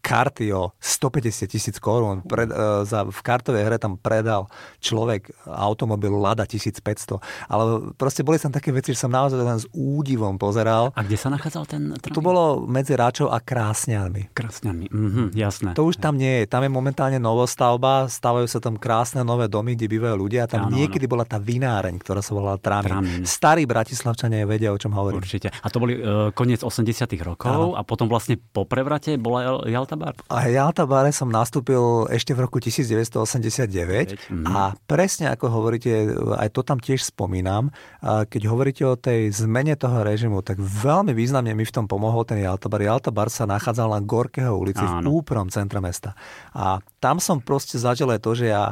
[0.01, 2.25] karty o 150 tisíc korún.
[2.25, 4.49] Pred, uh, za, v kartovej hre tam predal
[4.81, 7.19] človek automobil Lada 1500.
[7.49, 10.93] Ale proste boli tam také veci, že som naozaj len s údivom pozeral.
[10.95, 12.15] A kde sa nachádzal ten tramvín?
[12.15, 14.33] To bolo medzi Ráčov a Krásňanmi.
[14.33, 15.77] Krásňanmi, mhm, jasné.
[15.77, 16.49] To už tam nie je.
[16.49, 20.45] Tam je momentálne novostavba, stavajú sa tam krásne nové domy, kde bývajú ľudia.
[20.45, 21.13] A tam ano, niekedy ano.
[21.19, 23.26] bola tá vináreň, ktorá sa volala Tramín.
[23.27, 25.19] Starí bratislavčania vedia, o čom hovorím.
[25.19, 25.51] Určite.
[25.51, 27.75] A to boli uh, koniec 80 rokov ano.
[27.75, 30.15] a potom vlastne po prevrate bola Jaltabar?
[30.31, 34.45] A Jaltabare som nastúpil ešte v roku 1989 mm.
[34.47, 37.69] a presne ako hovoríte, aj to tam tiež spomínam,
[38.01, 42.39] keď hovoríte o tej zmene toho režimu, tak veľmi významne mi v tom pomohol ten
[42.39, 42.79] Jaltabar.
[42.79, 45.03] Jaltabar sa nachádzal na Gorkého ulici Áno.
[45.03, 46.15] v úplnom centre mesta.
[46.55, 48.71] A tam som proste zažil aj to, že ja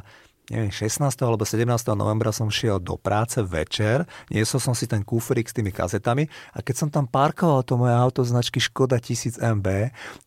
[0.50, 1.02] neviem, 16.
[1.26, 1.66] alebo 17.
[1.98, 6.62] novembra som šiel do práce večer, niesol som si ten kúfrik s tými kazetami a
[6.62, 9.68] keď som tam parkoval to moje auto značky Škoda 1000 MB,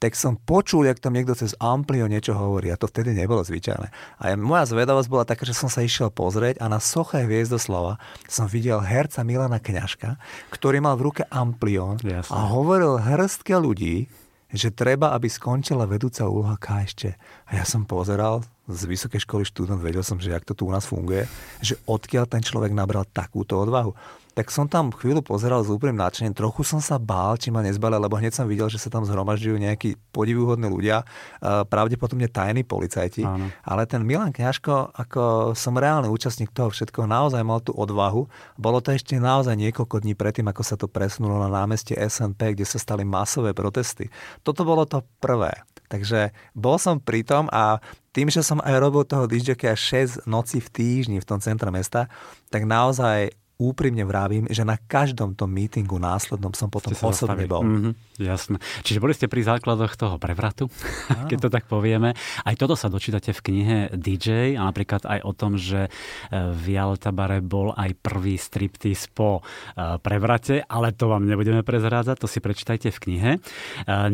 [0.02, 3.88] tak som počul, jak tam niekto cez Amplio niečo hovorí a to vtedy nebolo zvyčajné.
[4.18, 8.50] A moja zvedavosť bola taká, že som sa išiel pozrieť a na soche Hviezdoslava som
[8.50, 10.18] videl herca Milana Kňažka,
[10.50, 12.32] ktorý mal v ruke Amplion Jasne.
[12.34, 14.10] a hovoril hrstke ľudí,
[14.48, 17.02] že treba, aby skončila vedúca úloha KSČ.
[17.48, 20.72] A ja som pozeral z vysokej školy študent, vedel som, že jak to tu u
[20.72, 21.28] nás funguje,
[21.60, 23.92] že odkiaľ ten človek nabral takúto odvahu
[24.38, 26.30] tak som tam chvíľu pozeral s úprimným nadšením.
[26.30, 29.58] Trochu som sa bál, či ma nezbalia, lebo hneď som videl, že sa tam zhromažďujú
[29.58, 31.02] nejakí podivuhodní ľudia,
[31.42, 33.26] pravdepodobne tajní policajti.
[33.26, 33.50] Áno.
[33.66, 38.30] Ale ten Milan Kňažko, ako som reálny účastník toho všetkoho, naozaj mal tú odvahu.
[38.54, 42.62] Bolo to ešte naozaj niekoľko dní predtým, ako sa to presunulo na námestie SNP, kde
[42.62, 44.06] sa stali masové protesty.
[44.46, 45.50] Toto bolo to prvé.
[45.90, 47.82] Takže bol som pri tom a
[48.14, 52.06] tým, že som aj robil toho DJka 6 noci v týždni v tom centre mesta,
[52.54, 57.66] tak naozaj úprimne vravím, že na každom tom mítingu následnom som potom osobne bol.
[57.66, 57.92] Mm-hmm,
[58.22, 58.62] jasné.
[58.86, 60.70] Čiže boli ste pri základoch toho prevratu,
[61.10, 61.26] Áno.
[61.26, 62.14] keď to tak povieme.
[62.46, 65.90] Aj toto sa dočítate v knihe DJ a napríklad aj o tom, že e,
[66.30, 72.30] v Jaltabare bol aj prvý striptease po e, prevrate, ale to vám nebudeme prezrádzať, to
[72.30, 73.30] si prečítajte v knihe.
[73.34, 73.38] E,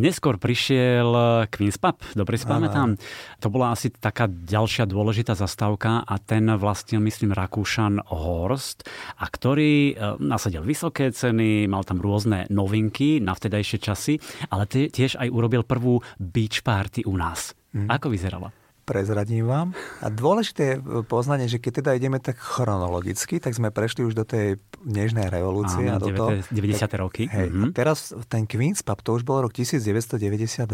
[0.00, 1.12] neskôr prišiel
[1.52, 2.96] Queen's Pub, dobre si pamätám.
[3.44, 8.88] To bola asi taká ďalšia dôležitá zastávka a ten vlastnil, myslím, Rakúšan Horst
[9.20, 14.14] a ktorý e, nasadil vysoké ceny, mal tam rôzne novinky na vtedajšie časy,
[14.54, 17.58] ale tiež aj urobil prvú beach party u nás.
[17.74, 17.90] Hmm.
[17.90, 18.54] Ako vyzerala?
[18.84, 19.72] prezradím vám.
[20.04, 24.28] A dôležité je poznanie, že keď teda ideme tak chronologicky, tak sme prešli už do
[24.28, 25.88] tej nežnej revolúcie.
[25.88, 26.12] Áno, a do
[26.52, 26.84] 90.
[26.84, 27.24] toho, roky.
[27.26, 27.72] Hej, mm-hmm.
[27.72, 30.68] a teraz ten Queen's Pub, to už bol rok 1992,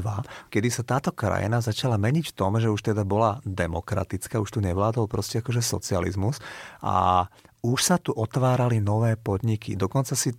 [0.51, 4.61] kedy sa táto krajina začala meniť v tom, že už teda bola demokratická, už tu
[4.61, 6.43] nevládol proste akože socializmus
[6.83, 9.77] a už sa tu otvárali nové podniky.
[9.77, 10.33] Dokonca si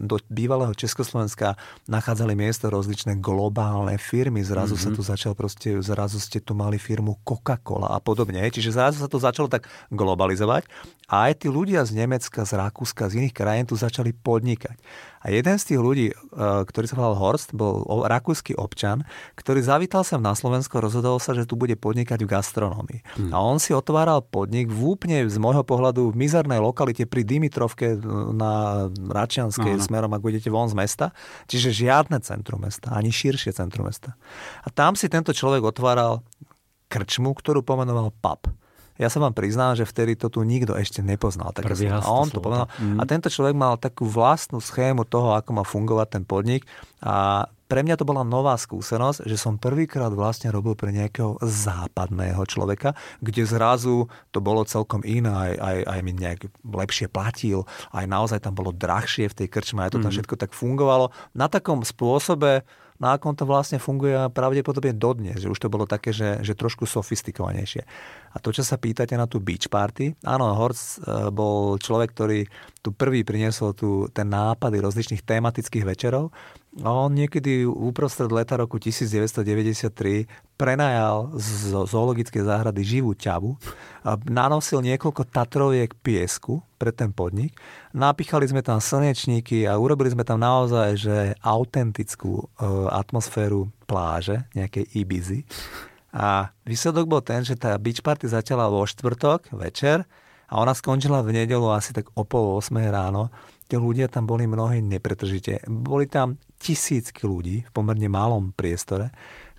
[0.00, 4.40] do bývalého Československa nachádzali miesto rozličné globálne firmy.
[4.40, 4.84] Zrazu mm-hmm.
[4.84, 4.96] sa mhm.
[4.96, 8.40] tu začal proste, zrazu ste tu mali firmu Coca-Cola a podobne.
[8.48, 10.64] Čiže zrazu sa to začalo tak globalizovať
[11.04, 14.80] a aj tí ľudia z Nemecka, z Rakúska, z iných krajín tu začali podnikať.
[15.24, 16.16] A jeden z tých ľudí, e,
[16.68, 19.08] ktorý sa volal Horst, bol rakúsky občan,
[19.40, 23.00] ktorý zavítal sa na Slovensko, rozhodol sa, že tu bude podnikať v gastronómii.
[23.16, 23.30] Hmm.
[23.32, 27.96] A on si otváral podnik v úplne z môjho pohľadu v mizernej lokalite pri Dimitrovke
[28.36, 31.16] na Račianskej no, smerom, ak budete von z mesta.
[31.48, 34.20] Čiže žiadne centrum mesta, ani širšie centrum mesta.
[34.60, 36.20] A tam si tento človek otváral
[36.92, 38.52] krčmu, ktorú pomenoval pub.
[38.94, 41.50] Ja sa vám priznám, že vtedy to tu nikto ešte nepoznal.
[41.50, 42.70] Tak a on to povedal.
[42.78, 42.98] Mm.
[42.98, 46.62] A tento človek mal takú vlastnú schému toho, ako má fungovať ten podnik.
[47.02, 52.38] A pre mňa to bola nová skúsenosť, že som prvýkrát vlastne robil pre nejakého západného
[52.46, 58.04] človeka, kde zrazu to bolo celkom iné, aj, aj, aj mi nejak lepšie platil, aj
[58.06, 60.16] naozaj tam bolo drahšie v tej krčme, aj to tam mm.
[60.22, 61.10] všetko tak fungovalo.
[61.34, 62.62] Na takom spôsobe,
[63.02, 66.86] na akom to vlastne funguje pravdepodobne dodnes, že už to bolo také, že, že trošku
[66.86, 67.82] sofistikovanejšie.
[68.34, 72.46] A to, čo sa pýtate na tú beach party, áno, Horst e, bol človek, ktorý
[72.78, 78.82] tu prvý priniesol tu ten nápady rozličných tematických večerov a on niekedy uprostred leta roku
[78.82, 80.26] 1993
[80.58, 83.54] prenajal z zoologickej záhrady živú ťavu,
[84.04, 87.54] a nanosil niekoľko tatroviek piesku pre ten podnik,
[87.94, 94.84] napíchali sme tam slnečníky a urobili sme tam naozaj že autentickú e, atmosféru pláže, nejakej
[94.98, 95.40] Ibizy.
[96.14, 100.06] A výsledok bol ten, že tá beach party začala vo štvrtok večer
[100.46, 103.32] a ona skončila v nedelu asi tak o pol 8 ráno.
[103.64, 105.64] Tí ľudia tam boli mnohí nepretržite.
[105.68, 109.08] Boli tam tisícky ľudí v pomerne malom priestore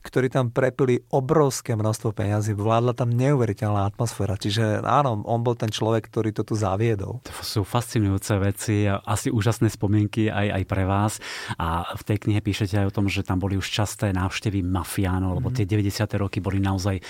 [0.06, 4.38] ktorí tam prepili obrovské množstvo peňazí, vládla tam neuveriteľná atmosféra.
[4.38, 7.26] Čiže áno, on bol ten človek, ktorý to tu zaviedol.
[7.26, 11.18] To sú fascinujúce veci asi úžasné spomienky aj, aj pre vás.
[11.58, 15.42] A v tej knihe píšete aj o tom, že tam boli už časté návštevy mafiánov,
[15.42, 15.56] lebo mhm.
[15.58, 16.22] tie 90.
[16.22, 17.02] roky boli naozaj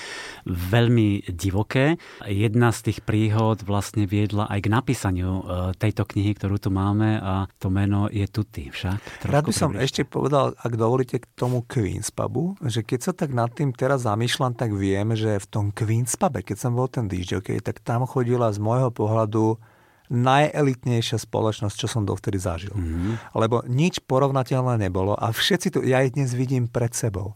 [0.47, 1.99] veľmi divoké.
[2.23, 5.43] Jedna z tých príhod vlastne viedla aj k napísaniu e,
[5.75, 9.27] tejto knihy, ktorú tu máme a to meno je Tutti však.
[9.27, 13.33] Rád by som ešte povedal, ak dovolíte, k tomu Queen's pubu, že keď sa tak
[13.33, 17.09] nad tým teraz zamýšľam, tak viem, že v tom Queen's pube, keď som bol ten
[17.09, 19.57] DJ, tak tam chodila z môjho pohľadu
[20.09, 22.73] najelitnejšia spoločnosť, čo som dovtedy zažil.
[22.77, 23.33] Mm-hmm.
[23.33, 27.33] Lebo nič porovnateľné nebolo a všetci tu, ja ich dnes vidím pred sebou.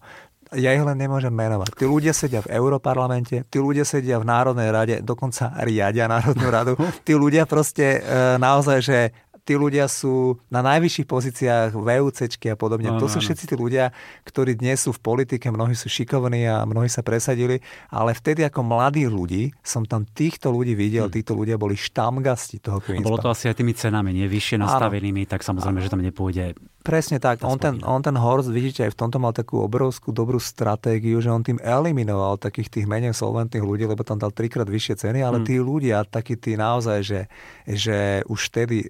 [0.49, 1.77] Ja ich len nemôžem menovať.
[1.77, 6.73] Tí ľudia sedia v Európarlamente, tí ľudia sedia v Národnej rade, dokonca riadia Národnú radu.
[7.05, 9.13] Tí ľudia proste e, naozaj, že
[9.49, 12.93] tí ľudia sú na najvyšších pozíciách v EUC a podobne.
[12.93, 13.89] No, to sú všetci tí ľudia,
[14.29, 17.57] ktorí dnes sú v politike, mnohí sú šikovní a mnohí sa presadili,
[17.89, 21.13] ale vtedy ako mladí ľudí som tam týchto ľudí videl, hm.
[21.17, 25.25] títo ľudia boli štamgasti toho Queen's Bolo to asi aj tými cenami, nie vyššie nastavenými,
[25.25, 27.43] tak samozrejme, že tam nepôjde Presne tak.
[27.43, 31.27] On ten, on ten Horst, vidíte, aj v tomto mal takú obrovskú dobrú stratégiu, že
[31.27, 35.43] on tým eliminoval takých tých menej solventných ľudí, lebo tam dal trikrát vyššie ceny, ale
[35.43, 35.45] mm.
[35.45, 37.21] tí ľudia, takí tí naozaj, že,
[37.67, 38.87] že už vtedy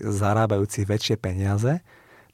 [0.50, 1.86] zarábajúci väčšie peniaze,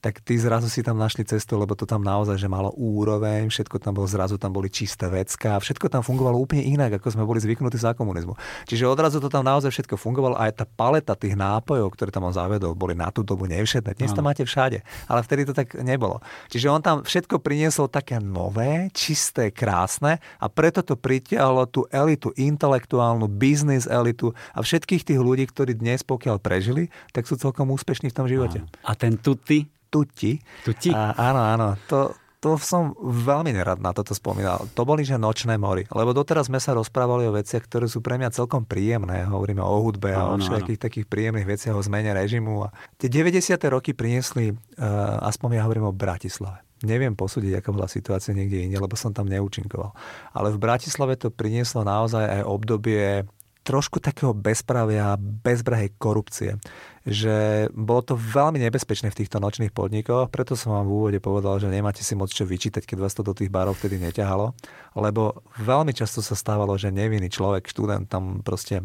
[0.06, 3.82] tak tí zrazu si tam našli cestu, lebo to tam naozaj, že malo úroveň, všetko
[3.82, 7.41] tam bolo, zrazu tam boli čisté vecka, všetko tam fungovalo úplne inak, ako sme boli
[7.41, 8.38] zvyknutí za komunizmu.
[8.70, 12.38] Čiže odrazu to tam naozaj všetko fungovalo, aj tá paleta tých nápojov, ktoré tam on
[12.38, 13.98] zavedol, boli na tú dobu nevšetné.
[13.98, 16.22] Dnes to máte všade, ale vtedy to tak nebolo.
[16.54, 22.30] Čiže on tam všetko priniesol také nové, čisté, krásne a preto to pritiahlo tú elitu,
[22.38, 28.13] intelektuálnu, biznis elitu a všetkých tých ľudí, ktorí dnes pokiaľ prežili, tak sú celkom úspešní
[28.13, 28.62] v tom živote.
[28.86, 30.36] A ten tuty tuti.
[30.68, 30.92] Tuti?
[30.92, 31.68] A, áno, áno.
[31.88, 32.12] To,
[32.44, 34.68] to som veľmi nerad na toto spomínal.
[34.76, 35.88] To boli, že nočné mori.
[35.88, 39.24] Lebo doteraz sme sa rozprávali o veciach, ktoré sú pre mňa celkom príjemné.
[39.26, 42.68] Hovoríme o hudbe a o všetkých takých príjemných veciach, o zmene režimu.
[42.68, 43.56] A tie 90.
[43.72, 46.62] roky priniesli, uh, aspoň ja hovorím o Bratislave.
[46.86, 49.96] Neviem posúdiť, aká bola situácia niekde inde, lebo som tam neúčinkoval.
[50.36, 53.26] Ale v Bratislave to prinieslo naozaj aj obdobie
[53.66, 56.62] trošku takého bezpravia, bezbrahej korupcie.
[57.06, 61.62] Že bolo to veľmi nebezpečné v týchto nočných podnikoch, preto som vám v úvode povedal,
[61.62, 64.58] že nemáte si moc čo vyčítať, keď vás to do tých barov vtedy neťahalo,
[64.97, 68.82] lebo veľmi často sa stávalo, že nevinný človek, študent tam proste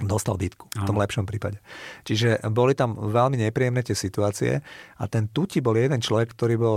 [0.00, 1.60] dostal bytku, v tom lepšom prípade.
[2.08, 4.64] Čiže boli tam veľmi nepríjemné tie situácie
[4.96, 6.76] a ten Tuti bol jeden človek, ktorý bol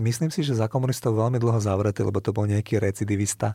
[0.00, 3.54] myslím si, že za komunistov veľmi dlho zavretý, lebo to bol nejaký recidivista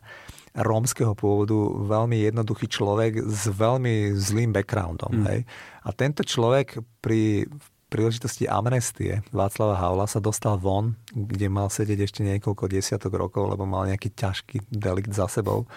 [0.56, 5.12] rómskeho pôvodu, veľmi jednoduchý človek s veľmi zlým backgroundom.
[5.12, 5.24] Mm.
[5.28, 5.40] Hej.
[5.84, 7.50] A tento človek pri
[7.86, 13.62] príležitosti amnestie Václava Havla sa dostal von, kde mal sedieť ešte niekoľko desiatok rokov, lebo
[13.62, 15.70] mal nejaký ťažký delikt za sebou.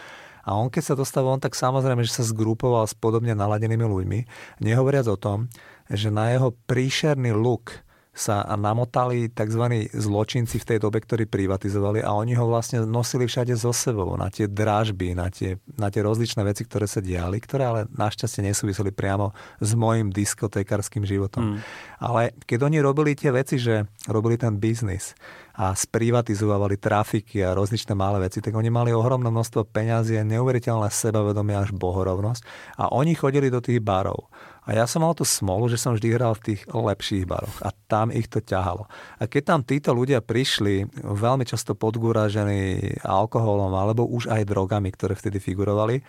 [0.48, 4.20] A on keď sa dostal von, tak samozrejme, že sa zgrupoval s podobne naladenými ľuďmi,
[4.66, 5.52] nehovoriac o tom,
[5.92, 7.86] že na jeho príšerný look
[8.20, 9.88] sa namotali tzv.
[9.96, 14.28] zločinci v tej dobe, ktorí privatizovali a oni ho vlastne nosili všade so sebou na
[14.28, 18.92] tie drážby, na tie, na tie rozličné veci, ktoré sa diali, ktoré ale našťastie nesúviseli
[18.92, 19.32] priamo
[19.64, 21.56] s môjim diskotékarským životom.
[21.56, 21.58] Mm.
[22.04, 25.16] Ale keď oni robili tie veci, že robili ten biznis
[25.56, 30.92] a sprivatizovali trafiky a rozličné malé veci, tak oni mali ohromné množstvo peňazí a neuveriteľné
[30.92, 32.44] sebavedomie až bohorovnosť
[32.84, 34.28] a oni chodili do tých barov
[34.66, 37.72] a ja som mal tú smolu, že som vždy hral v tých lepších baroch a
[37.88, 38.86] tam ich to ťahalo.
[39.18, 45.18] A keď tam títo ľudia prišli, veľmi často podgúražení alkoholom alebo už aj drogami, ktoré
[45.18, 46.04] vtedy figurovali,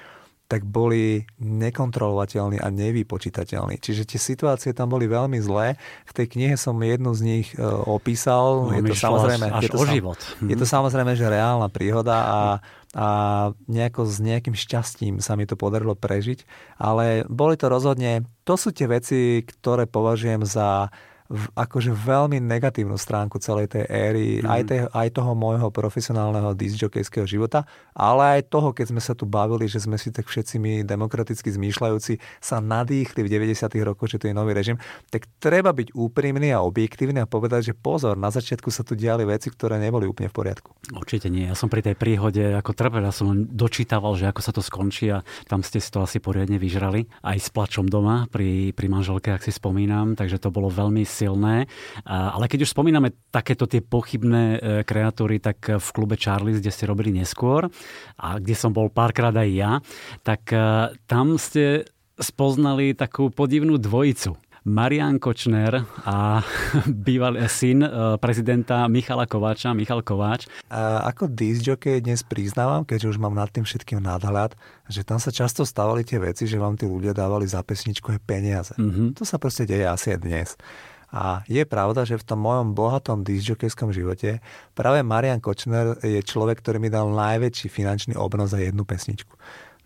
[0.50, 3.78] tak boli nekontrolovateľní a nevypočítateľní.
[3.78, 5.78] Čiže tie situácie tam boli veľmi zlé.
[6.10, 8.66] V tej knihe som jednu z nich e, opísal.
[8.66, 10.18] No, je to samozrejme, až, až je to, život.
[10.42, 10.72] Je to mhm.
[10.74, 12.38] samozrejme, že reálna príhoda a
[12.90, 13.08] a
[13.70, 16.42] nejako s nejakým šťastím sa mi to podarilo prežiť.
[16.82, 20.90] Ale boli to rozhodne, to sú tie veci, ktoré považujem za
[21.30, 24.50] v, akože veľmi negatívnu stránku celej tej éry, mm.
[24.50, 27.62] aj, tej, aj toho môjho profesionálneho disjokejského života,
[27.94, 31.46] ale aj toho, keď sme sa tu bavili, že sme si tak všetci my demokraticky
[31.46, 33.62] zmýšľajúci sa nadýchli v 90.
[33.86, 34.74] rokoch, že to je nový režim,
[35.14, 39.22] tak treba byť úprimný a objektívny a povedať, že pozor, na začiatku sa tu diali
[39.22, 40.74] veci, ktoré neboli úplne v poriadku.
[40.90, 41.46] Určite nie.
[41.46, 44.62] Ja som pri tej príhode ako trpel, ja som len dočítaval, že ako sa to
[44.66, 47.06] skončí a tam ste si to asi poriadne vyžrali.
[47.22, 51.68] Aj s plačom doma pri, pri manželke, ak si spomínam, takže to bolo veľmi silné.
[52.08, 54.58] Ale keď už spomíname takéto tie pochybné e,
[54.88, 57.68] kreatúry, tak v klube Charlies, kde ste robili neskôr
[58.16, 59.72] a kde som bol párkrát aj ja,
[60.24, 61.84] tak e, tam ste
[62.20, 64.36] spoznali takú podivnú dvojicu.
[64.60, 66.44] Marian Kočner a
[67.08, 67.88] bývalý syn e,
[68.20, 70.44] prezidenta Michala Kováča, Michal Kováč.
[70.68, 74.52] A ako disjockey dnes priznávam, keďže už mám nad tým všetkým nadhľad,
[74.92, 78.76] že tam sa často stávali tie veci, že vám tí ľudia dávali za pesničku peniaze.
[78.76, 79.16] Mm-hmm.
[79.16, 80.48] To sa proste deje asi aj dnes.
[81.10, 84.38] A je pravda, že v tom mojom bohatom disjokejskom živote
[84.78, 89.34] práve Marian Kočner je človek, ktorý mi dal najväčší finančný obnos za jednu pesničku.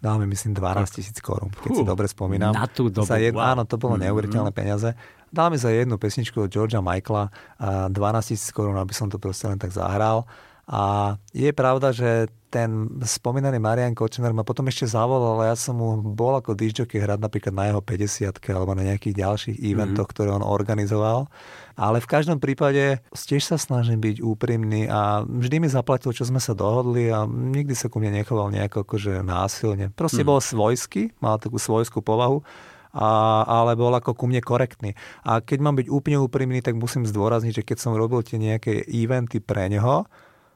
[0.05, 2.53] Dal mi myslím 12 tisíc korún, keď si dobre spomínam.
[2.53, 3.57] Na tú dobu, za jedno, wow.
[3.57, 4.05] Áno, to bolo mm-hmm.
[4.13, 4.93] neuveriteľné peniaze.
[5.33, 7.97] Dal mi za jednu pesničku od Georgia Michaela 12
[8.29, 10.29] tisíc korún, aby som to proste len tak zahral.
[10.69, 15.75] A je pravda, že ten spomínaný Marian Kočner ma potom ešte zavolal, ale ja som
[15.75, 20.15] mu bol ako disjockey hrať napríklad na jeho 50 alebo na nejakých ďalších eventoch, mm-hmm.
[20.15, 21.27] ktoré on organizoval.
[21.75, 26.39] Ale v každom prípade tiež sa snažím byť úprimný a vždy mi zaplatil, čo sme
[26.39, 29.91] sa dohodli a nikdy sa ku mne nechoval nejako akože násilne.
[29.91, 30.29] Proste mm.
[30.31, 32.47] bol svojský, mal takú svojskú povahu
[32.95, 34.95] a, ale bol ako ku mne korektný.
[35.27, 38.87] A keď mám byť úplne úprimný, tak musím zdôrazniť, že keď som robil tie nejaké
[38.87, 40.07] eventy pre neho,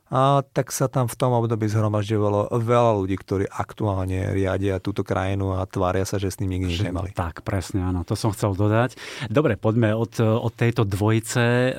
[0.08, 5.60] a tak sa tam v tom období zhromažďovalo veľa ľudí, ktorí aktuálne riadia túto krajinu
[5.60, 7.12] a tvária sa, že s ním nikdy nič nemali.
[7.12, 8.96] Tak, presne, áno, to som chcel dodať.
[9.28, 11.44] Dobre, poďme od, od tejto dvojice.
[11.44, 11.70] E,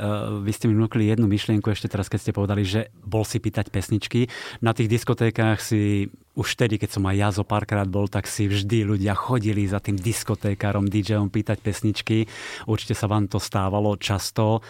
[0.45, 3.73] vy ste mi vnúkli jednu myšlienku ešte teraz, keď ste povedali, že bol si pýtať
[3.73, 4.29] pesničky.
[4.61, 8.47] Na tých diskotékach si už vtedy, keď som aj ja zo párkrát bol, tak si
[8.47, 12.29] vždy ľudia chodili za tým diskotékarom, DJom pýtať pesničky.
[12.69, 14.63] Určite sa vám to stávalo často.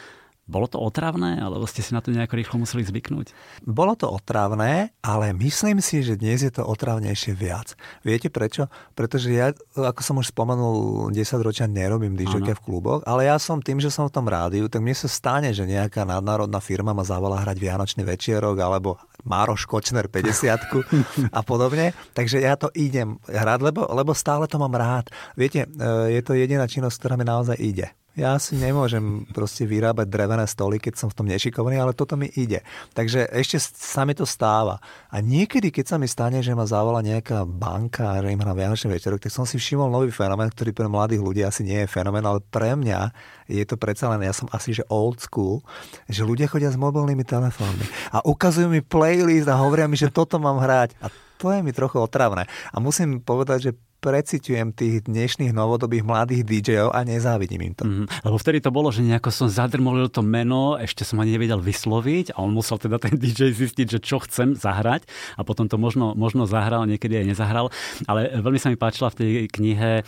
[0.49, 3.37] Bolo to otravné, alebo ste si na to nejako rýchlo museli zvyknúť?
[3.61, 7.77] Bolo to otravné, ale myslím si, že dnes je to otravnejšie viac.
[8.01, 8.65] Viete prečo?
[8.97, 13.61] Pretože ja, ako som už spomenul, 10 ročia nerobím dižoke v kluboch, ale ja som
[13.61, 17.05] tým, že som v tom rádiu, tak mne sa stane, že nejaká nadnárodná firma ma
[17.05, 18.97] zavolá hrať Vianočný večierok, alebo
[19.29, 20.49] Mároš Kočner 50
[21.37, 21.93] a podobne.
[22.17, 25.13] Takže ja to idem hrať, lebo, lebo stále to mám rád.
[25.37, 27.93] Viete, e, je to jediná činnosť, ktorá mi naozaj ide.
[28.19, 32.27] Ja si nemôžem proste vyrábať drevené stoly, keď som v tom nešikovný, ale toto mi
[32.27, 32.67] ide.
[32.91, 34.83] Takže ešte sa mi to stáva.
[35.07, 38.91] A niekedy, keď sa mi stane, že ma zavolá nejaká banka, že im na Vianočný
[38.91, 42.27] večerok, tak som si všimol nový fenomén, ktorý pre mladých ľudí asi nie je fenomén,
[42.27, 43.15] ale pre mňa
[43.47, 45.63] je to predsa len, ja som asi že old school,
[46.11, 50.43] že ľudia chodia s mobilnými telefónmi a ukazujú mi playlist a hovoria mi, že toto
[50.43, 50.91] mám hrať.
[50.99, 51.07] A
[51.39, 52.51] to je mi trochu otravné.
[52.75, 57.83] A musím povedať, že preciťujem tých dnešných novodobých mladých DJov a nezávidím im to.
[57.83, 61.59] Mm, lebo vtedy to bolo, že nejako som zadrmolil to meno, ešte som ani nevedel
[61.59, 65.03] vysloviť a on musel teda ten DJ zistiť, že čo chcem zahrať
[65.35, 67.67] a potom to možno, možno zahral, niekedy aj nezahral.
[68.07, 70.03] Ale veľmi sa mi páčila v tej knihe e,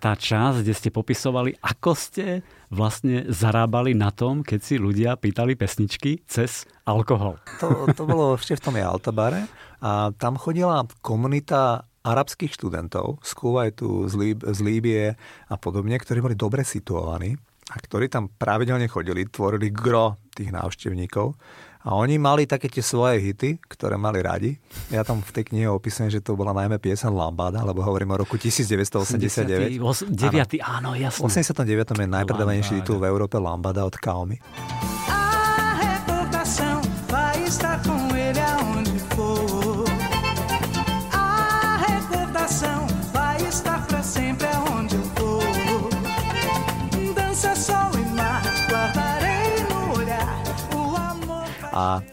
[0.00, 2.40] tá časť, kde ste popisovali, ako ste
[2.72, 7.40] vlastne zarábali na tom, keď si ľudia pýtali pesničky cez alkohol.
[7.60, 9.48] To, to bolo ešte v tom Altabare
[9.80, 15.02] a tam chodila komunita arabských študentov z Kuwaitu, z, Líb- z Líbie
[15.48, 17.34] a podobne, ktorí boli dobre situovaní
[17.68, 21.36] a ktorí tam pravidelne chodili, tvorili gro tých návštevníkov.
[21.88, 24.50] A oni mali také tie svoje hity, ktoré mali radi.
[24.90, 28.16] Ja tam v tej knihe opisujem, že to bola najmä piesen Lambada, lebo hovorím o
[28.18, 29.78] roku 1989.
[29.78, 29.78] 9.
[29.78, 31.22] Áno, áno jasné.
[31.22, 32.02] V 89.
[32.02, 34.36] je najpredávanejší titul v Európe Lambada od Kaomi.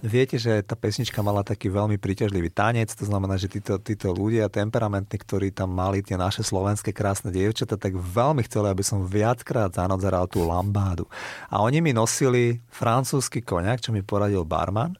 [0.01, 4.51] Viete, že tá pesnička mala taký veľmi príťažlivý tanec, to znamená, že títo, títo ľudia
[4.51, 9.73] temperamentní, ktorí tam mali tie naše slovenské krásne dievčatá, tak veľmi chceli, aby som viackrát
[9.73, 11.09] za noc zaral tú lambádu.
[11.49, 14.93] A oni mi nosili francúzsky koniak, čo mi poradil barman.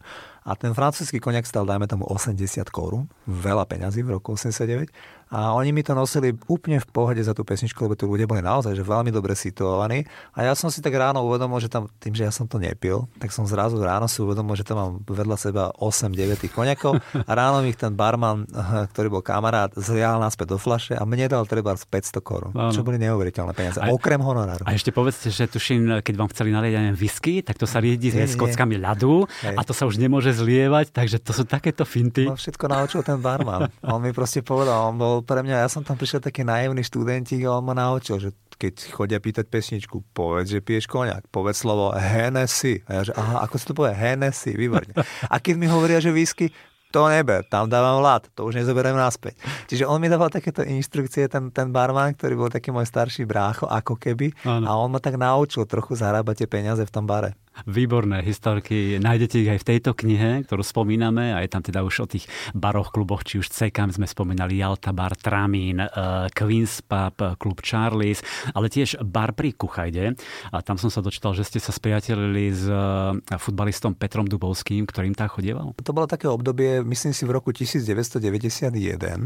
[0.46, 3.10] A ten francúzsky koniak stal, dajme tomu, 80 korún.
[3.26, 4.94] Veľa peňazí v roku 89.
[5.26, 8.42] A oni mi to nosili úplne v pohode za tú pesničku, lebo tu ľudia boli
[8.42, 10.06] naozaj že veľmi dobre situovaní.
[10.38, 13.10] A ja som si tak ráno uvedomil, že tam, tým, že ja som to nepil,
[13.18, 17.30] tak som zrazu ráno si uvedomil, že tam mám vedľa seba 8-9 tých koniakov a
[17.34, 18.46] ráno mi ten barman,
[18.94, 23.00] ktorý bol kamarát, zlial naspäť do flaše a mne dal treba 500 korún, čo boli
[23.02, 24.62] neuveriteľné peniaze, a, okrem honoráru.
[24.62, 28.38] A ešte povedzte, že tuším, keď vám chceli nalieť whisky, tak to sa riedi s
[28.38, 32.28] kockami ľadu a to sa už nemôže zlievať, takže to sú takéto finty.
[32.28, 33.72] No všetko naučil ten barman.
[33.82, 36.84] On mi proste povedal, on bol bol pre mňa, ja som tam prišiel taký naivný
[36.84, 41.64] študentík a on ma naučil, že keď chodia pýtať pesničku, povedz, že piješ koniak, povedz
[41.64, 42.84] slovo Hennessy.
[42.84, 43.96] A ja že, aha, ako sa to povie?
[43.96, 44.92] Hennessy, výborne.
[45.32, 46.52] A keď mi hovoria, že whisky,
[46.92, 49.36] to neber, tam dávam lát, to už nezoberiem naspäť.
[49.68, 53.68] Čiže on mi dával takéto inštrukcie, ten, ten barman, ktorý bol taký môj starší brácho,
[53.68, 54.64] ako keby, ano.
[54.64, 57.36] a on ma tak naučil trochu zarábať tie peniaze v tom bare.
[57.64, 59.00] Výborné historky.
[59.00, 61.32] Nájdete ich aj v tejto knihe, ktorú spomíname.
[61.32, 64.92] A je tam teda už o tých baroch, kluboch, či už CKM sme spomínali, Jalta
[64.92, 68.20] Bar, Tramín, uh, Queen's Pub, klub Charlie's,
[68.52, 70.12] ale tiež bar pri Kuchajde.
[70.52, 75.16] A tam som sa dočítal, že ste sa spriatelili s uh, futbalistom Petrom Dubovským, ktorým
[75.16, 75.72] tá chodieval.
[75.80, 78.20] To bolo také obdobie, myslím si, v roku 1991,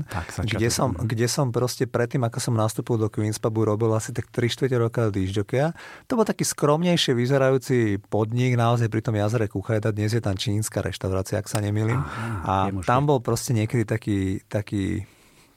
[0.07, 4.15] tak, kde, som, kde som proste predtým, ako som nastúpil do Queen's Pubu, robil asi
[4.15, 5.73] tak 3 4 roka disjokeja.
[6.11, 10.85] To bol taký skromnejšie vyzerajúci podnik naozaj pri tom jazere Kuchajda, dnes je tam čínska
[10.85, 11.97] reštaurácia, ak sa nemýlim.
[12.45, 15.09] A tam bol proste niekedy taký, taký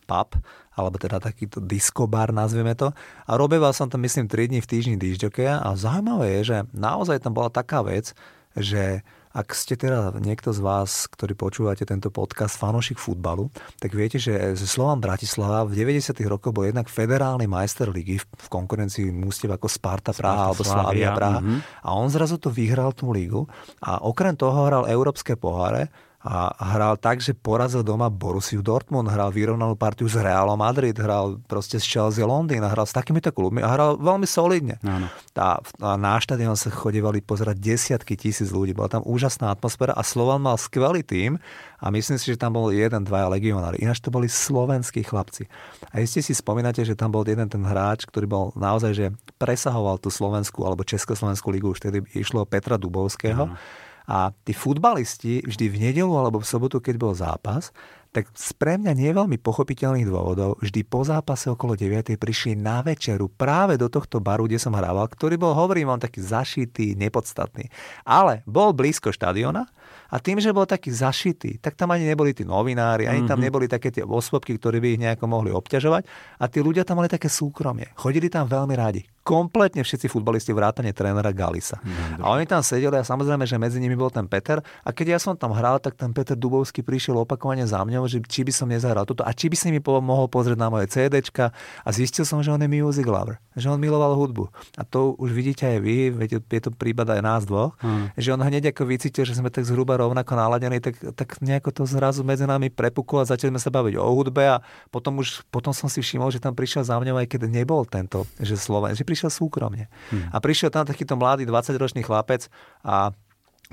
[0.08, 0.40] pub,
[0.72, 2.96] alebo teda takýto diskobar, nazvieme to.
[3.28, 7.20] A robeval som tam, myslím, 3 dní v týždni disjokeja a zaujímavé je, že naozaj
[7.20, 8.16] tam bola taká vec,
[8.56, 9.04] že
[9.34, 13.50] ak ste teda niekto z vás, ktorý počúvate tento podcast, fanošik futbalu,
[13.82, 16.22] tak viete, že Slovan Bratislava v 90.
[16.30, 21.10] rokoch bol jednak federálny majster ligy v konkurencii mústiev ako Sparta Praha Sparta, alebo Slavia
[21.18, 21.42] Praha.
[21.42, 21.60] Mm-hmm.
[21.82, 23.50] A on zrazu to vyhral tú ligu
[23.82, 25.90] a okrem toho hral európske poháre
[26.24, 31.44] a hral tak, že porazil doma Borussiu Dortmund, hral vyrovnanú partiu s Realom Madrid, hral
[31.52, 34.80] proste s Chelsea Londýn, hral s takýmito klubmi a hral veľmi solidne.
[34.88, 35.12] Áno.
[35.36, 38.72] A, a na štadión sa chodívali pozerať desiatky tisíc ľudí.
[38.72, 41.44] Bola tam úžasná atmosféra a Slovan mal skvelý tým
[41.84, 43.84] a myslím si, že tam bol jeden, dvaja legionári.
[43.84, 45.52] Ináč to boli slovenskí chlapci.
[45.92, 49.06] A ste si spomínate, že tam bol jeden ten hráč, ktorý bol naozaj, že
[49.36, 53.52] presahoval tú slovenskú alebo československú ligu, už vtedy išlo Petra Dubovského.
[53.52, 57.72] Áno a tí futbalisti vždy v nedelu alebo v sobotu, keď bol zápas,
[58.14, 62.14] tak z pre mňa nie veľmi pochopiteľných dôvodov vždy po zápase okolo 9.
[62.22, 66.22] prišli na večeru práve do tohto baru, kde som hrával, ktorý bol, hovorím vám, taký
[66.22, 67.74] zašitý, nepodstatný.
[68.06, 69.66] Ale bol blízko štadiona
[70.14, 73.46] a tým, že bol taký zašitý, tak tam ani neboli tí novinári, ani tam mhm.
[73.50, 76.06] neboli také tie osvobky, ktoré by ich nejako mohli obťažovať
[76.38, 77.90] a tí ľudia tam mali také súkromie.
[77.98, 79.02] Chodili tam veľmi radi.
[79.24, 81.80] kompletne všetci futbalisti vrátane trénera Galisa.
[81.80, 84.60] Mm, a oni tam sedeli a samozrejme, že medzi nimi bol ten Peter.
[84.84, 88.22] A keď ja som tam hral, tak ten Peter Dubovský prišiel opakovane za mňou, že
[88.26, 91.54] či by som nezahral toto a či by si mi mohol pozrieť na moje CDčka
[91.84, 94.50] a zistil som, že on je music lover, že on miloval hudbu.
[94.80, 98.18] A to už vidíte aj vy, viete, je to prípad aj nás dvoch, mm.
[98.18, 101.84] že on hneď ako vycítil, že sme tak zhruba rovnako naladení, tak, tak nejako to
[101.88, 105.72] zrazu medzi nami prepuklo a začali sme sa baviť o hudbe a potom už potom
[105.74, 109.06] som si všimol, že tam prišiel za mňou, aj keď nebol tento, že Sloven, že
[109.06, 109.88] prišiel súkromne.
[110.10, 110.30] Hmm.
[110.34, 112.48] A prišiel tam takýto mladý 20-ročný chlapec
[112.82, 113.14] a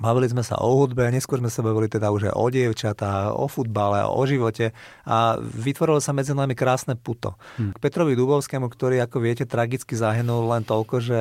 [0.01, 3.45] Bavili sme sa o hudbe, neskôr sme sa bavili teda už aj o dievčatá, o
[3.47, 4.73] futbale, o živote
[5.05, 7.37] a vytvorilo sa medzi nami krásne puto.
[7.61, 7.77] Hmm.
[7.77, 11.21] K Petrovi Dubovskému, ktorý, ako viete, tragicky zahynul len toľko, že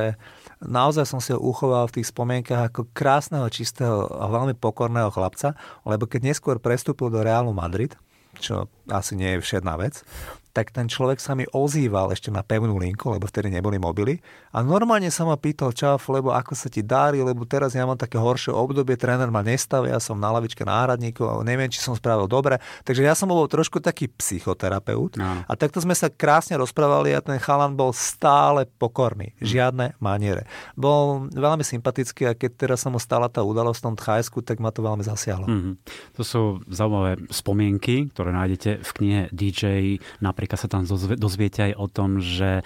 [0.63, 5.59] naozaj som si ho uchoval v tých spomienkach ako krásneho, čistého a veľmi pokorného chlapca,
[5.83, 7.99] lebo keď neskôr prestúpil do Realu Madrid,
[8.39, 10.07] čo asi nie je všetná vec,
[10.59, 14.19] tak ten človek sa mi ozýval ešte na pevnú linku, lebo vtedy neboli mobily.
[14.51, 17.95] A normálne sa ma pýtal, čau, lebo ako sa ti darí, lebo teraz ja mám
[17.95, 21.95] také horšie obdobie, tréner ma nestavia, ja som na lavičke náhradníkov a neviem, či som
[21.95, 22.59] spravil dobre.
[22.83, 25.15] Takže ja som bol trošku taký psychoterapeut.
[25.15, 25.47] No.
[25.47, 29.31] A takto sme sa krásne rozprávali a ten chalan bol stále pokorný.
[29.39, 30.43] Žiadne maniere.
[30.75, 34.59] Bol veľmi sympatický a keď teraz sa mu stala tá udalosť v tom Thajsku, tak
[34.59, 35.47] ma to veľmi zasiahlo.
[35.47, 35.73] Mm-hmm.
[36.19, 39.63] To sú zaujímavé spomienky, ktoré nájdete v knihe DJ
[40.19, 42.65] na Napríklad sa tam dozviete aj o tom, že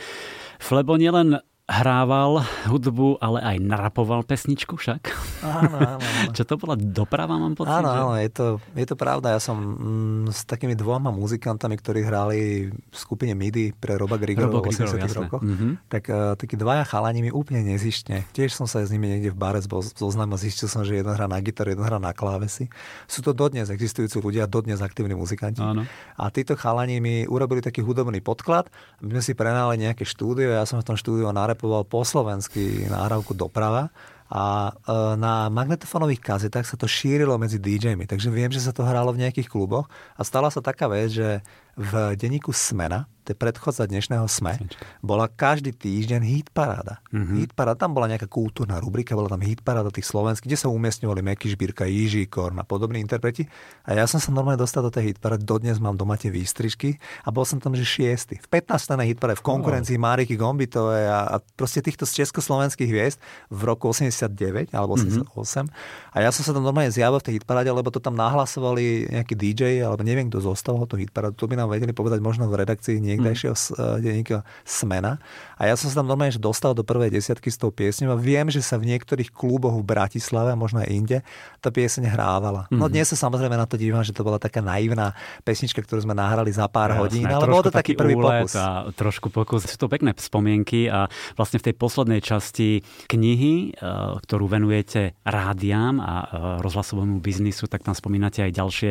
[0.63, 5.01] Flebo nielen hrával hudbu, ale aj narapoval pesničku však.
[5.47, 5.95] Áno, áno.
[5.95, 6.31] áno.
[6.35, 7.71] Čo to bola doprava, mám pocit?
[7.71, 8.45] Áno, áno, je to,
[8.75, 9.31] je to pravda.
[9.31, 14.59] Ja som mm, s takými dvoma muzikantami, ktorí hrali v skupine MIDI pre Roba Grigorova
[14.59, 15.71] v 80 rokoch, mm-hmm.
[15.87, 18.27] tak uh, takí dvaja chalani mi úplne nezištne.
[18.35, 19.63] Tiež som sa s nimi niekde v bare
[19.95, 22.67] zoznam a zistil som, že jeden hrá na gitaru, jeden hrá na klávesi.
[23.07, 25.63] Sú to dodnes existujúci ľudia, dodnes aktívni muzikanti.
[25.63, 25.87] Áno.
[26.19, 28.67] A títo chalani mi urobili taký hudobný podklad.
[28.99, 31.31] My sme si prenali nejaké štúdio, ja som v tom štúdiu
[31.63, 33.87] repoval po slovensky nahrávku Doprava
[34.27, 38.83] a e, na magnetofónových kazetách sa to šírilo medzi DJmi, takže viem, že sa to
[38.83, 39.87] hralo v nejakých kluboch
[40.19, 41.39] a stala sa taká vec, že
[41.77, 44.59] v denníku Smena to je predchodca dnešného SME,
[44.99, 46.99] bola každý týždeň hit paráda.
[47.15, 47.37] Mm-hmm.
[47.39, 50.67] Hit paráda, tam bola nejaká kultúrna rubrika, bola tam hit paráda tých slovenských, kde sa
[50.67, 53.47] umiestňovali Meky Žbírka, Jiží Korn a podobní interpreti.
[53.87, 56.99] A ja som sa normálne dostal do tej hit parády, dodnes mám doma tie výstrižky
[57.23, 58.43] a bol som tam, že šiestý.
[58.43, 58.91] V 15.
[59.07, 60.03] hit paráde, v konkurencii oh.
[60.03, 65.23] Máriky Gombitovej a, a proste týchto z československých hviezd v roku 89 alebo 88.
[65.31, 65.65] Mm-hmm.
[66.11, 69.15] A ja som sa tam normálne zjavil v tej hit paráde, lebo to tam nahlasovali
[69.15, 71.39] nejaký DJ alebo neviem, kto zostal ho to hit parádu.
[71.39, 74.03] To by nám vedeli povedať možno v redakcii niekdejšieho mm.
[74.03, 75.23] denníka Smena.
[75.55, 78.17] A ja som sa tam normálne že dostal do prvej desiatky s tou piesňou a
[78.19, 81.17] viem, že sa v niektorých kluboch v Bratislave a možno aj inde
[81.63, 82.67] tá pieseň hrávala.
[82.67, 82.83] Mm.
[82.83, 82.91] No mhm.
[82.91, 85.15] dnes sa samozrejme na to dívam, že to bola taká naivná
[85.47, 88.51] pesnička, ktorú sme nahrali za pár Jasné, hodín, ale bol to taký, taký prvý pokus.
[88.59, 89.63] A trošku pokus.
[89.63, 91.07] Sú to pekné spomienky a
[91.39, 93.87] vlastne v tej poslednej časti knihy, e,
[94.19, 96.25] ktorú venujete rádiám a e,
[96.59, 98.89] rozhlasovému biznisu, tak tam spomínate aj ďalšie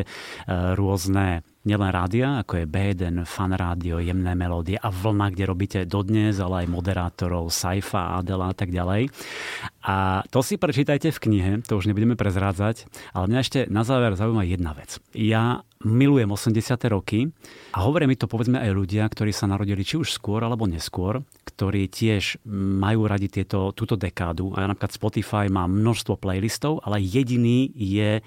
[0.73, 6.39] rôzne nielen rádia, ako je B1, Fan Rádio, Jemné melódie a Vlna, kde robíte dodnes,
[6.39, 9.09] ale aj moderátorov, Saifa, Adela a tak ďalej.
[9.83, 14.15] A to si prečítajte v knihe, to už nebudeme prezrádzať, ale mňa ešte na záver
[14.15, 14.99] zaujíma jedna vec.
[15.15, 16.79] Ja milujem 80.
[16.89, 17.27] roky
[17.75, 21.21] a hovoria mi to povedzme aj ľudia, ktorí sa narodili či už skôr alebo neskôr,
[21.43, 24.55] ktorí tiež majú radi tieto, túto dekádu.
[24.55, 28.23] A ja napríklad Spotify má množstvo playlistov, ale jediný je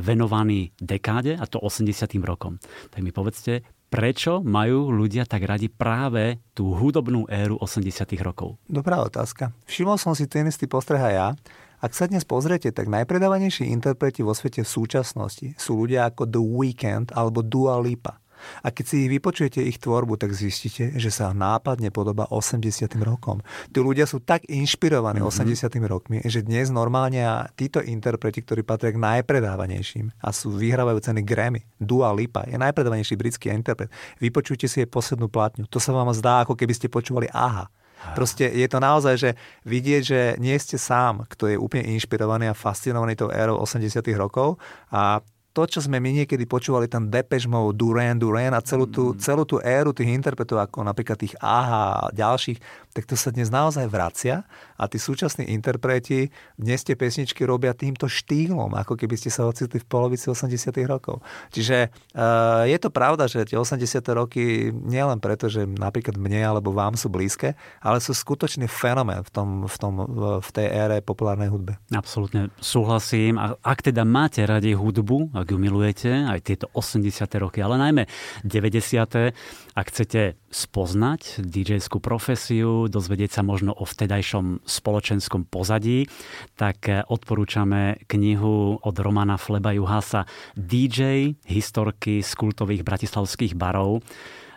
[0.00, 1.90] venovaný dekáde, a to 80.
[2.24, 2.56] rokom.
[2.88, 8.06] Tak mi povedzte, prečo majú ľudia tak radi práve tú hudobnú éru 80.
[8.22, 8.56] rokov?
[8.70, 9.50] Dobrá otázka.
[9.66, 11.34] Všimol som si ten istý postreh ja.
[11.80, 16.42] Ak sa dnes pozriete, tak najpredávanejší interpreti vo svete v súčasnosti sú ľudia ako The
[16.44, 18.20] Weeknd alebo Dua Lipa.
[18.60, 22.88] A keď si ich vypočujete ich tvorbu, tak zistíte, že sa nápadne podoba 80.
[23.00, 23.40] rokom.
[23.72, 25.56] Tí ľudia sú tak inšpirovaní mm-hmm.
[25.56, 25.72] 80.
[25.88, 27.24] rokmi, že dnes normálne
[27.56, 33.16] títo interpreti, ktorí patria k najpredávanejším a sú vyhrávajú ceny Grammy, Dua Lipa je najpredávanejší
[33.16, 33.88] britský interpret.
[34.20, 35.64] Vypočujte si jej poslednú platňu.
[35.72, 37.72] To sa vám zdá, ako keby ste počúvali aha.
[38.16, 39.30] Proste je to naozaj, že
[39.68, 44.56] vidieť, že nie ste sám, kto je úplne inšpirovaný a fascinovaný tou érou 80 rokov
[44.90, 45.20] a
[45.50, 49.18] to, čo sme my niekedy počúvali, ten Depeche Mode, Duran Duran a celú tú, mm.
[49.18, 52.58] celú tú éru tých interpretov, ako napríklad tých AHA a ďalších,
[52.90, 54.42] tak to sa dnes naozaj vracia
[54.74, 59.78] a tí súčasní interpreti dnes tie pesničky robia týmto štýlom, ako keby ste sa ocitli
[59.78, 61.22] v polovici 80 rokov.
[61.54, 66.74] Čiže uh, je to pravda, že tie 80 roky nielen preto, že napríklad mne alebo
[66.74, 69.94] vám sú blízke, ale sú skutočný fenomén v, tom, v, tom,
[70.42, 71.78] v tej ére populárnej hudbe.
[71.94, 73.38] Absolútne súhlasím.
[73.38, 77.06] A ak teda máte radi hudbu, ak ju milujete, aj tieto 80.
[77.38, 78.02] roky, ale najmä
[78.42, 79.30] 90.
[79.76, 86.10] Ak chcete spoznať DJ-skú profesiu, dozvedieť sa možno o vtedajšom spoločenskom pozadí,
[86.58, 90.26] tak odporúčame knihu od Romana Fleba Juhasa
[90.58, 94.02] DJ, historky z kultových bratislavských barov.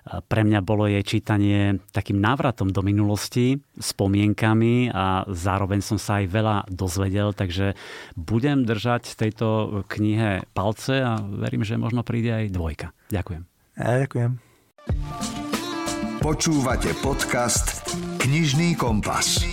[0.03, 6.25] Pre mňa bolo jej čítanie takým návratom do minulosti, spomienkami a zároveň som sa aj
[6.27, 7.79] veľa dozvedel, takže
[8.19, 12.91] budem držať tejto knihe palce a verím, že možno príde aj dvojka.
[13.15, 13.47] Ďakujem.
[13.79, 15.42] Ja ďakujem.
[16.23, 17.83] Počúvate podcast
[18.23, 19.43] Knižný kompas.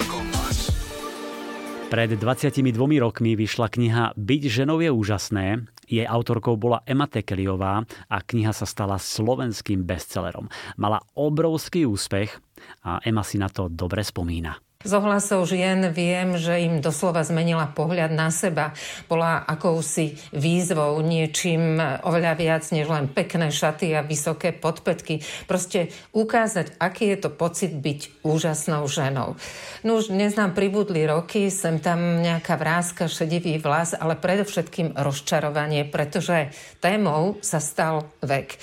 [1.91, 8.17] Pred 22 rokmi vyšla kniha Byť ženou je úžasné jej autorkou bola Emma Tekeliová a
[8.23, 10.47] kniha sa stala slovenským bestsellerom.
[10.79, 12.39] Mala obrovský úspech
[12.87, 14.70] a Emma si na to dobre spomína.
[14.81, 18.73] Z ohlasov žien viem, že im doslova zmenila pohľad na seba.
[19.13, 25.21] Bola akousi výzvou, niečím oveľa viac než len pekné šaty a vysoké podpetky.
[25.45, 29.37] Proste ukázať, aký je to pocit byť úžasnou ženou.
[29.85, 36.57] No už neznám pribudli roky, sem tam nejaká vrázka, šedivý vlas, ale predovšetkým rozčarovanie, pretože
[36.81, 38.57] témou sa stal vek.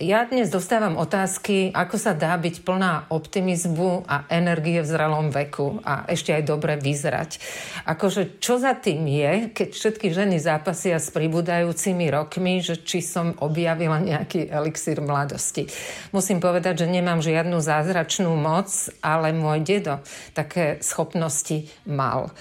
[0.00, 5.84] Ja dnes dostávam otázky, ako sa dá byť plná optimizmu a energie v zrelom veku
[5.84, 7.36] a ešte aj dobre vyzerať.
[7.84, 13.36] Akože čo za tým je, keď všetky ženy zápasia s pribúdajúcimi rokmi, že či som
[13.44, 15.68] objavila nejaký elixír mladosti.
[16.16, 18.72] Musím povedať, že nemám žiadnu zázračnú moc,
[19.04, 20.00] ale môj dedo
[20.32, 22.32] také schopnosti mal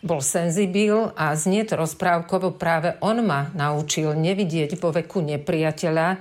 [0.00, 6.16] bol senzibil a znie to rozprávkovo práve on ma naučil nevidieť vo veku nepriateľa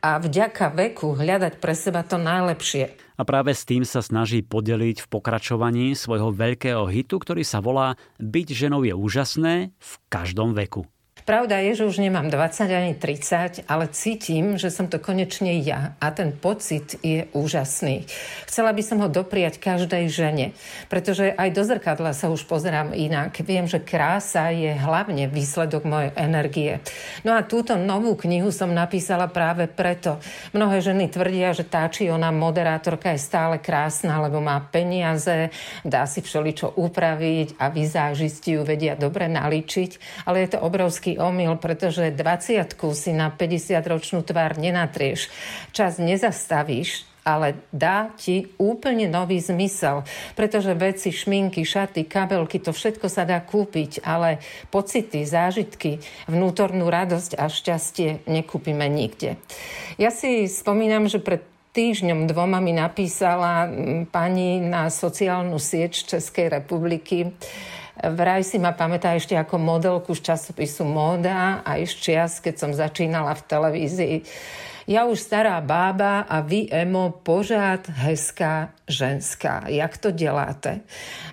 [0.00, 2.96] a vďaka veku hľadať pre seba to najlepšie.
[3.16, 7.96] A práve s tým sa snaží podeliť v pokračovaní svojho veľkého hitu, ktorý sa volá
[8.20, 10.84] Byť ženou je úžasné v každom veku.
[11.26, 15.98] Pravda je, že už nemám 20 ani 30, ale cítim, že som to konečne ja
[15.98, 18.06] a ten pocit je úžasný.
[18.46, 20.54] Chcela by som ho dopriať každej žene,
[20.86, 23.34] pretože aj do zrkadla sa už pozerám inak.
[23.42, 26.78] Viem, že krása je hlavne výsledok mojej energie.
[27.26, 30.22] No a túto novú knihu som napísala práve preto.
[30.54, 35.50] Mnohé ženy tvrdia, že tá či ona moderátorka je stále krásna, lebo má peniaze,
[35.82, 41.58] dá si všeličo upraviť a vizážisti ju vedia dobre naličiť, ale je to obrovský omyl,
[41.58, 45.28] pretože 20 si na 50-ročnú tvár nenatrieš.
[45.72, 50.06] Čas nezastavíš, ale dá ti úplne nový zmysel,
[50.38, 54.38] pretože veci, šminky, šaty, kabelky, to všetko sa dá kúpiť, ale
[54.70, 55.98] pocity, zážitky,
[56.30, 59.34] vnútornú radosť a šťastie nekúpime nikde.
[59.98, 61.42] Ja si spomínam, že pred
[61.74, 63.68] týždňom dvoma mi napísala
[64.08, 67.34] pani na sociálnu sieť Českej republiky,
[67.96, 72.70] Vraj si ma pamätá ešte ako modelku z časopisu Móda a ešte čas, keď som
[72.76, 74.16] začínala v televízii.
[74.86, 79.66] Ja už stará bába a vy, Emo, pořád hezká ženská.
[79.66, 80.86] Jak to deláte?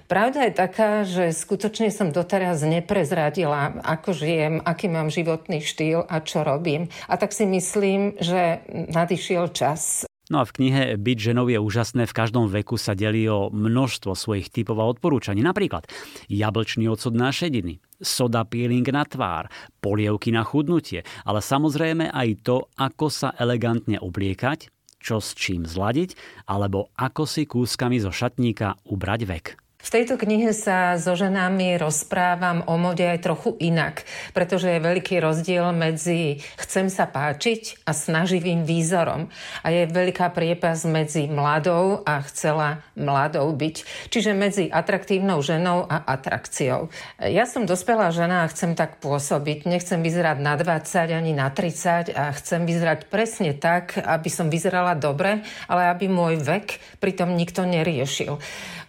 [0.09, 6.25] Pravda je taká, že skutočne som doteraz neprezradila, ako žijem, aký mám životný štýl a
[6.25, 6.89] čo robím.
[7.05, 10.09] A tak si myslím, že nadišiel čas.
[10.33, 14.17] No a v knihe Byť ženou je úžasné v každom veku sa delí o množstvo
[14.17, 15.45] svojich typov a odporúčaní.
[15.45, 15.85] Napríklad
[16.25, 22.65] jablčný ocot na šediny, soda peeling na tvár, polievky na chudnutie, ale samozrejme aj to,
[22.81, 26.17] ako sa elegantne obliekať, čo s čím zladiť,
[26.49, 29.62] alebo ako si kúskami zo šatníka ubrať vek.
[29.83, 35.19] V tejto knihe sa so ženami rozprávam o mode aj trochu inak, pretože je veľký
[35.19, 39.27] rozdiel medzi chcem sa páčiť a snaživým výzorom.
[39.59, 44.07] A je veľká priepas medzi mladou a chcela mladou byť.
[44.07, 46.87] Čiže medzi atraktívnou ženou a atrakciou.
[47.19, 49.67] Ja som dospelá žena a chcem tak pôsobiť.
[49.67, 54.95] Nechcem vyzerať na 20 ani na 30 a chcem vyzerať presne tak, aby som vyzerala
[54.95, 58.39] dobre, ale aby môj vek pritom nikto neriešil.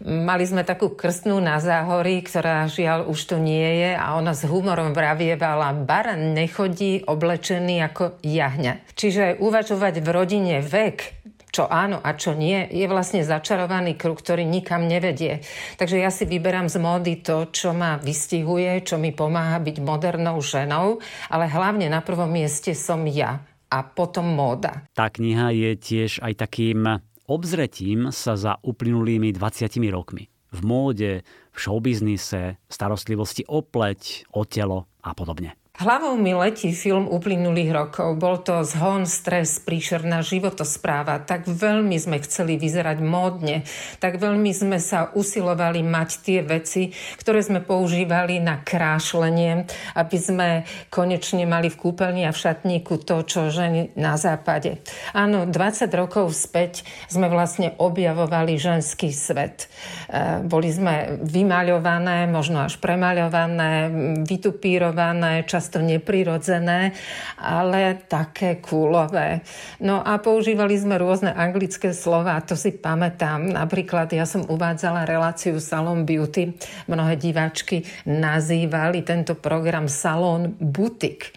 [0.04, 4.44] Mali sme takú krstnú na záhorí, ktorá žiaľ už tu nie je a ona s
[4.44, 8.84] humorom vravievala, baran nechodí oblečený ako jahňa.
[8.92, 11.24] Čiže uvažovať v rodine vek,
[11.54, 15.46] čo áno a čo nie, je vlastne začarovaný kruh, ktorý nikam nevedie.
[15.78, 20.42] Takže ja si vyberám z módy to, čo ma vystihuje, čo mi pomáha byť modernou
[20.42, 20.98] ženou,
[21.30, 23.38] ale hlavne na prvom mieste som ja
[23.70, 24.82] a potom móda.
[24.98, 26.98] Tá kniha je tiež aj takým
[27.30, 30.33] obzretím sa za uplynulými 20 rokmi.
[30.54, 35.58] V móde, v showbiznise, starostlivosti o pleť, o telo a podobne.
[35.74, 38.14] Hlavou mi letí film uplynulých rokov.
[38.14, 41.26] Bol to zhon, stres, príšerná životospráva.
[41.26, 43.66] Tak veľmi sme chceli vyzerať módne.
[43.98, 49.66] Tak veľmi sme sa usilovali mať tie veci, ktoré sme používali na krášlenie,
[49.98, 50.62] aby sme
[50.94, 54.78] konečne mali v kúpeľni a v šatníku to, čo ženy na západe.
[55.10, 59.66] Áno, 20 rokov späť sme vlastne objavovali ženský svet.
[60.06, 63.90] E, boli sme vymaľované, možno až premaľované,
[64.22, 66.92] vytupírované, čas často neprirodzené,
[67.40, 69.40] ale také kúlové.
[69.80, 73.48] No a používali sme rôzne anglické slova, to si pamätám.
[73.48, 76.52] Napríklad ja som uvádzala reláciu Salon Beauty.
[76.84, 81.32] Mnohé diváčky nazývali tento program Salon Butik.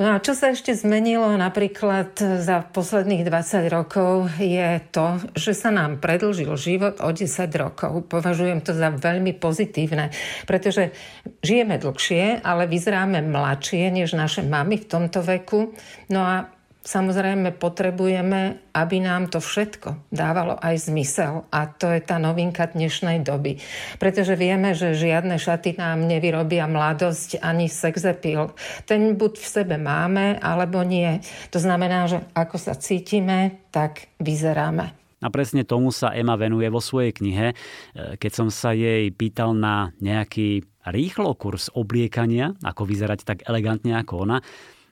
[0.00, 5.68] No a čo sa ešte zmenilo napríklad za posledných 20 rokov je to, že sa
[5.68, 7.28] nám predlžil život o 10
[7.60, 8.08] rokov.
[8.08, 10.08] Považujem to za veľmi pozitívne,
[10.48, 10.96] pretože
[11.44, 15.76] žijeme dlhšie, ale vyzeráme mladšie než naše mamy v tomto veku.
[16.08, 16.48] No a
[16.80, 23.20] Samozrejme potrebujeme, aby nám to všetko dávalo aj zmysel a to je tá novinka dnešnej
[23.20, 23.60] doby.
[24.00, 28.56] Pretože vieme, že žiadne šaty nám nevyrobia mladosť ani sexepil.
[28.88, 31.20] Ten buď v sebe máme, alebo nie.
[31.52, 34.96] To znamená, že ako sa cítime, tak vyzeráme.
[35.20, 37.52] A presne tomu sa Ema venuje vo svojej knihe.
[37.92, 44.24] Keď som sa jej pýtal na nejaký rýchlo kurz obliekania, ako vyzerať tak elegantne ako
[44.24, 44.40] ona,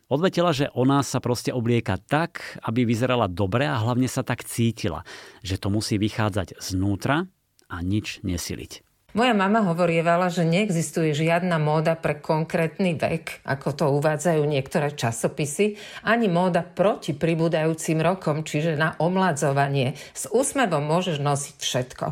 [0.08, 5.04] Odvetela, že ona sa proste oblieka tak, aby vyzerala dobre a hlavne sa tak cítila,
[5.44, 7.28] že to musí vychádzať znútra
[7.68, 8.87] a nič nesiliť.
[9.16, 15.80] Moja mama hovorievala, že neexistuje žiadna móda pre konkrétny vek, ako to uvádzajú niektoré časopisy,
[16.04, 19.96] ani móda proti pribúdajúcim rokom, čiže na omladzovanie.
[20.12, 22.04] S úsmevom môžeš nosiť všetko.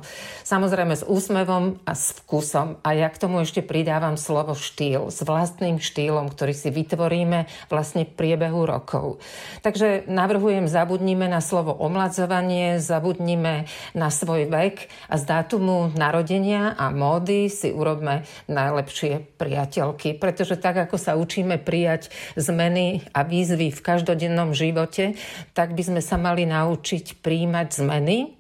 [0.49, 2.81] Samozrejme s úsmevom a s vkusom.
[2.81, 8.09] A ja k tomu ešte pridávam slovo štýl, s vlastným štýlom, ktorý si vytvoríme vlastne
[8.09, 9.21] v priebehu rokov.
[9.61, 16.86] Takže navrhujem, zabudnime na slovo omladzovanie, zabudnime na svoj vek a z dátumu narodenia a
[16.87, 20.15] a módy si urobme najlepšie priateľky.
[20.15, 25.19] Pretože tak, ako sa učíme prijať zmeny a výzvy v každodennom živote,
[25.51, 28.39] tak by sme sa mali naučiť príjmať zmeny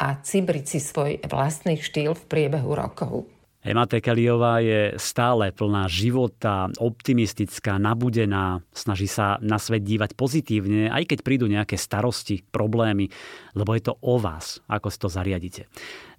[0.00, 3.28] a cibriť si svoj vlastný štýl v priebehu rokov.
[3.62, 11.06] Ema Tekeliová je stále plná života, optimistická, nabudená, snaží sa na svet dívať pozitívne, aj
[11.06, 13.06] keď prídu nejaké starosti, problémy,
[13.54, 15.70] lebo je to o vás, ako si to zariadite.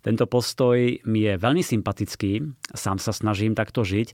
[0.03, 2.43] Tento postoj mi je veľmi sympatický,
[2.75, 4.11] sám sa snažím takto žiť.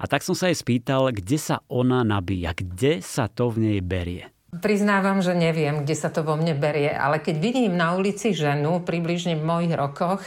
[0.00, 3.78] A tak som sa jej spýtal, kde sa ona nabíja, kde sa to v nej
[3.84, 4.32] berie.
[4.56, 8.80] Priznávam, že neviem, kde sa to vo mne berie, ale keď vidím na ulici ženu
[8.80, 10.24] približne v mojich rokoch,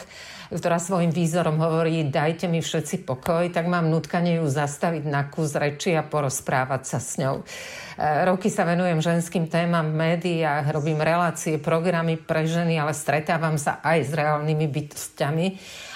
[0.49, 5.53] ktorá svojim výzorom hovorí dajte mi všetci pokoj, tak mám nutkanie ju zastaviť na kus
[5.53, 7.41] reči a porozprávať sa s ňou.
[7.41, 13.61] E, roky sa venujem ženským témam v médiách, robím relácie, programy pre ženy, ale stretávam
[13.61, 15.47] sa aj s reálnymi bytostiami.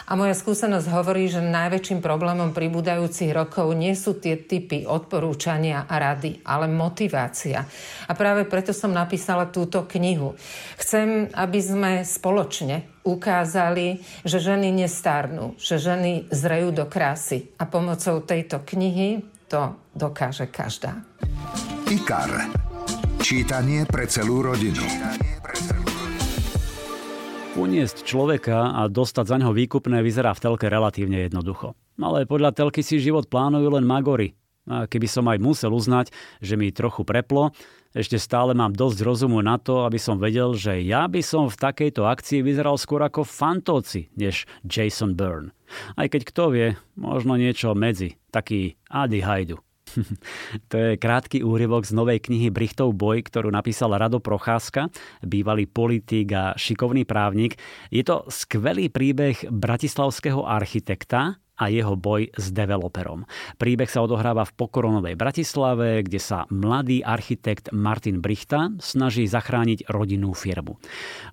[0.03, 5.95] A moja skúsenosť hovorí, že najväčším problémom pribúdajúcich rokov nie sú tie typy odporúčania a
[5.95, 7.63] rady, ale motivácia.
[8.05, 10.35] A práve preto som napísala túto knihu.
[10.75, 17.51] Chcem, aby sme spoločne ukázali, že ženy nestarnú, že ženy zrejú do krásy.
[17.59, 21.03] A pomocou tejto knihy to dokáže každá.
[21.91, 22.49] IKAR.
[23.23, 24.83] Čítanie pre celú rodinu.
[27.53, 31.77] Uniesť človeka a dostať za neho výkupné vyzerá v telke relatívne jednoducho.
[32.01, 34.33] Ale podľa telky si život plánujú len magory.
[34.65, 36.09] A keby som aj musel uznať,
[36.41, 37.53] že mi trochu preplo,
[37.93, 41.61] ešte stále mám dosť rozumu na to, aby som vedel, že ja by som v
[41.61, 45.53] takejto akcii vyzeral skôr ako fantóci, než Jason Byrne.
[45.93, 46.67] Aj keď kto vie,
[46.97, 49.61] možno niečo medzi, taký Adi Hajdu.
[50.69, 54.89] to je krátky úryvok z novej knihy Brichtov boj, ktorú napísal Rado Procházka,
[55.21, 57.61] bývalý politik a šikovný právnik.
[57.93, 63.25] Je to skvelý príbeh bratislavského architekta, a jeho boj s developerom.
[63.61, 70.33] Príbeh sa odohráva v pokoronovej Bratislave, kde sa mladý architekt Martin Brichta snaží zachrániť rodinnú
[70.33, 70.81] firmu.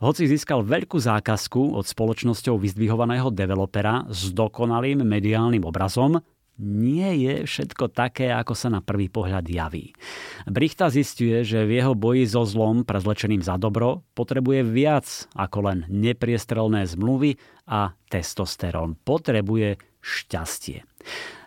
[0.04, 6.20] Hoci získal veľkú zákazku od spoločnosťou vyzdvihovaného developera s dokonalým mediálnym obrazom,
[6.60, 9.96] nie je všetko také, ako sa na prvý pohľad javí.
[10.44, 15.78] Brichta zistuje, že v jeho boji so zlom prezlečeným za dobro potrebuje viac ako len
[15.88, 19.00] nepriestrelné zmluvy a testosterón.
[19.00, 20.84] Potrebuje šťastie.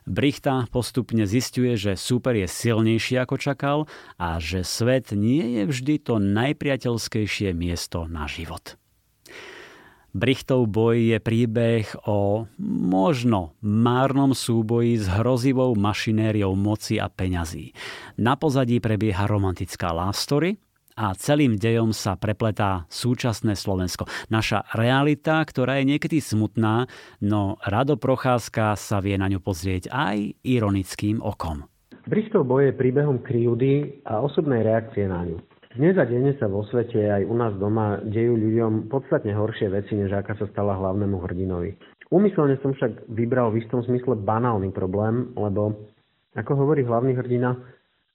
[0.04, 3.78] Brichta postupne zistuje, že super je silnejší ako čakal
[4.20, 8.76] a že svet nie je vždy to najpriateľskejšie miesto na život.
[10.14, 17.74] Brichtov boj je príbeh o možno márnom súboji s hrozivou mašinériou moci a peňazí.
[18.22, 20.54] Na pozadí prebieha romantická love story
[20.98, 24.06] a celým dejom sa prepletá súčasné Slovensko.
[24.30, 26.86] Naša realita, ktorá je niekedy smutná,
[27.22, 31.66] no Rado Procházka sa vie na ňu pozrieť aj ironickým okom.
[32.04, 35.40] Brichtov boj je príbehom kryjúdy a osobnej reakcie na ňu.
[35.74, 39.98] Dnes a denne sa vo svete aj u nás doma dejú ľuďom podstatne horšie veci,
[39.98, 41.74] než aká sa stala hlavnému hrdinovi.
[42.14, 45.90] Úmyselne som však vybral v istom zmysle banálny problém, lebo,
[46.38, 47.58] ako hovorí hlavný hrdina,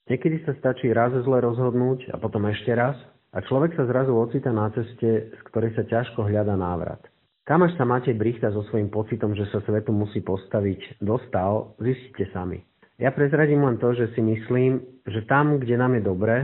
[0.08, 2.96] niekedy sa stačí raz zle rozhodnúť a potom ešte raz
[3.32, 7.04] a človek sa zrazu ocita na ceste, z ktorej sa ťažko hľada návrat.
[7.48, 12.28] Kam až sa Matej Brichta so svojím pocitom, že sa svetu musí postaviť, dostal, zistite
[12.36, 12.60] sami.
[13.00, 16.36] Ja prezradím len to, že si myslím, že tam, kde nám je dobre,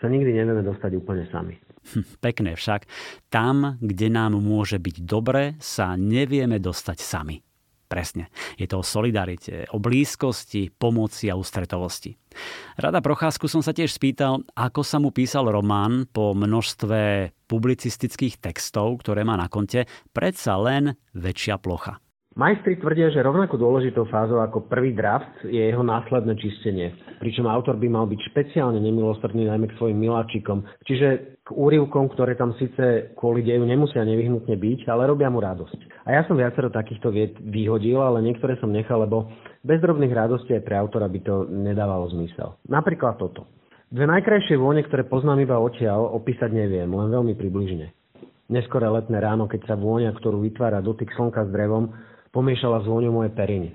[0.00, 1.54] sa nikdy nevieme dostať úplne sami.
[1.92, 2.88] Hm, pekné však.
[3.28, 7.36] Tam, kde nám môže byť dobre, sa nevieme dostať sami.
[7.90, 8.30] Presne.
[8.54, 12.14] Je to o solidarite, o blízkosti, pomoci a ústretovosti.
[12.78, 19.02] Rada Procházku som sa tiež spýtal, ako sa mu písal román po množstve publicistických textov,
[19.02, 21.98] ktoré má na konte, predsa len väčšia plocha.
[22.38, 27.74] Majstri tvrdia, že rovnako dôležitou fázou ako prvý draft je jeho následné čistenie, pričom autor
[27.74, 33.10] by mal byť špeciálne nemilosrdný najmä k svojim miláčikom, čiže k úrivkom, ktoré tam síce
[33.18, 36.06] kvôli deju nemusia nevyhnutne byť, ale robia mu radosť.
[36.06, 39.26] A ja som viacero takýchto vied vyhodil, ale niektoré som nechal, lebo
[39.66, 42.54] bez drobných radostí aj pre autora by to nedávalo zmysel.
[42.70, 43.50] Napríklad toto.
[43.90, 47.90] Dve najkrajšie vône, ktoré poznám iba odtiaľ, opísať neviem, len veľmi približne.
[48.50, 51.90] Neskore letné ráno, keď sa vôňa, ktorú vytvára dotyk slnka s drevom,
[52.30, 53.74] pomiešala s vôňou moje periny.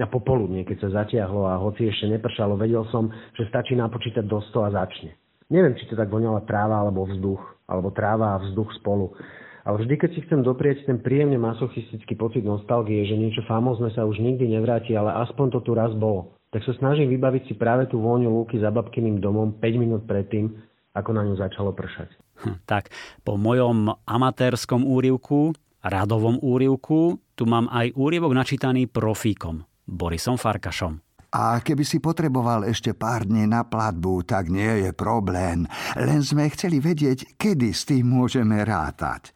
[0.00, 4.40] A popoludne, keď sa zatiahlo a hoci ešte nepršalo, vedel som, že stačí napočítať do
[4.40, 5.12] 100 a začne.
[5.52, 9.12] Neviem, či to tak voňala tráva alebo vzduch, alebo tráva a vzduch spolu.
[9.60, 14.08] Ale vždy, keď si chcem doprieť ten príjemne masochistický pocit nostalgie, že niečo famózne sa
[14.08, 17.84] už nikdy nevráti, ale aspoň to tu raz bolo, tak sa snažím vybaviť si práve
[17.92, 20.56] tú vôňu lúky za babkyným domom 5 minút predtým,
[20.96, 22.08] ako na ňu začalo pršať.
[22.40, 22.88] Hm, tak
[23.20, 25.52] po mojom amatérskom úrivku
[25.84, 31.00] radovom úrivku, tu mám aj úrivok načítaný profíkom, Borisom Farkašom.
[31.30, 35.62] A keby si potreboval ešte pár dní na platbu, tak nie je problém.
[35.94, 39.30] Len sme chceli vedieť, kedy s tým môžeme rátať.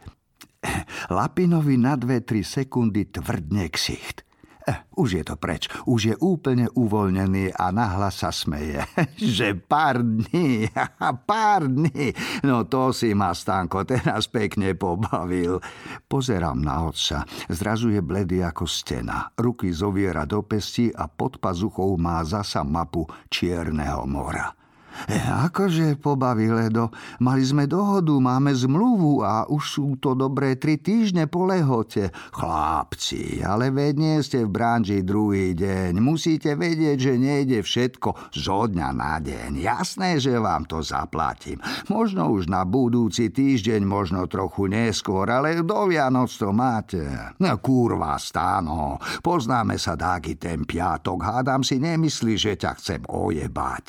[1.15, 4.27] Lapinovi na 2-3 sekundy tvrdne ksicht.
[4.65, 5.69] Eh, už je to preč.
[5.85, 8.81] Už je úplne uvoľnený a nahlas sa smeje.
[9.21, 10.73] že pár dní,
[11.29, 12.17] pár dní.
[12.41, 15.61] No to si ma, Stanko, teraz pekne pobavil.
[16.09, 17.29] Pozerám na otca.
[17.53, 19.29] Zrazu je bledý ako stena.
[19.37, 24.64] Ruky zoviera do pesti a pod pazuchou má zasa mapu Čierneho mora.
[25.11, 26.89] E, akože pobaví Ledo,
[27.21, 32.15] mali sme dohodu, máme zmluvu a už sú to dobré tri týždne po lehote.
[32.33, 35.99] Chlapci, ale veď nie ste v branži druhý deň.
[35.99, 39.61] Musíte vedieť, že nejde všetko zo dňa na deň.
[39.61, 41.61] Jasné, že vám to zaplatím.
[41.91, 47.03] Možno už na budúci týždeň, možno trochu neskôr, ale do Vianoc to máte.
[47.43, 48.97] No kurva, stáno.
[49.21, 51.19] Poznáme sa dáky ten piatok.
[51.21, 53.85] Hádam si nemyslí, že ťa chcem ojebať.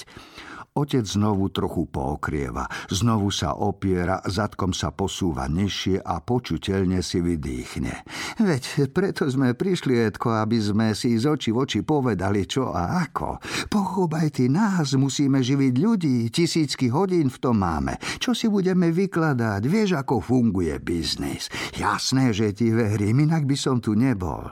[0.76, 8.04] Otec znovu trochu pookrieva, znovu sa opiera, zadkom sa posúva nižšie a počuteľne si vydýchne.
[8.44, 13.08] Veď preto sme prišli, Edko, aby sme si z oči v oči povedali, čo a
[13.08, 13.40] ako.
[13.72, 17.96] Pochop aj ty nás, musíme živiť ľudí, tisícky hodín v tom máme.
[18.20, 21.48] Čo si budeme vykladať, vieš, ako funguje biznis.
[21.80, 24.52] Jasné, že ti verím, inak by som tu nebol.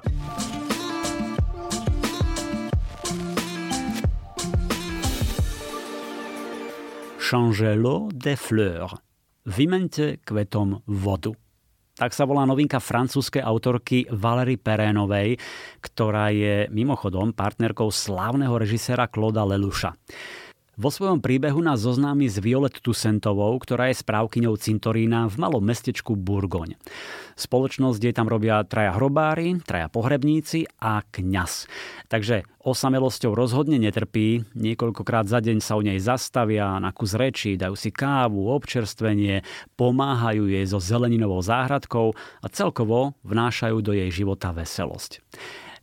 [7.23, 8.99] Changer l'eau des fleurs.
[9.47, 11.31] Vymente kvetom vodu.
[11.95, 15.39] Tak sa volá novinka francúzskej autorky Valery Perénovej,
[15.79, 19.95] ktorá je mimochodom partnerkou slávneho režiséra Kloda Leluša.
[20.75, 26.19] Vo svojom príbehu nás zoznámi s Violet Tusentovou, ktorá je správkyňou cintorína v malom mestečku
[26.19, 26.75] Burgoň.
[27.33, 31.65] Spoločnosť jej tam robia traja hrobári, traja pohrebníci a kňaz.
[32.09, 37.73] Takže osamelosťou rozhodne netrpí, niekoľkokrát za deň sa u nej zastavia na kus reči, dajú
[37.73, 39.41] si kávu, občerstvenie,
[39.75, 45.19] pomáhajú jej so zeleninovou záhradkou a celkovo vnášajú do jej života veselosť.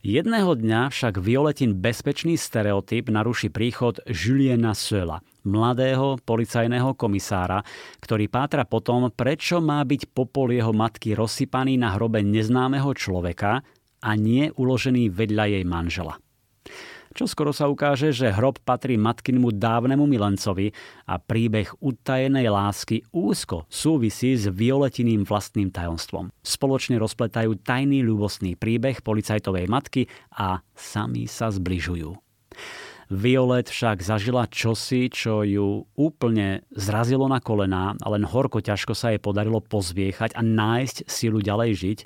[0.01, 7.61] Jedného dňa však Violetin bezpečný stereotyp naruší príchod Juliena Söla, mladého policajného komisára,
[8.01, 13.61] ktorý pátra potom, prečo má byť popol jeho matky rozsypaný na hrobe neznámeho človeka
[14.01, 16.17] a nie uložený vedľa jej manžela.
[17.11, 20.71] Čo skoro sa ukáže, že hrob patrí matkinmu dávnemu milencovi
[21.03, 26.31] a príbeh utajenej lásky úzko súvisí s Violetiným vlastným tajomstvom.
[26.39, 30.07] Spoločne rozpletajú tajný ľubostný príbeh policajtovej matky
[30.39, 32.15] a sami sa zbližujú.
[33.11, 39.11] Violet však zažila čosi, čo ju úplne zrazilo na kolená a len horko ťažko sa
[39.11, 41.99] jej podarilo pozviechať a nájsť silu ďalej žiť.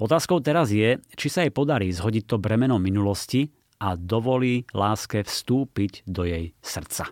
[0.00, 6.06] Otázkou teraz je, či sa jej podarí zhodiť to bremeno minulosti a dovolí láske vstúpiť
[6.06, 7.10] do jej srdca.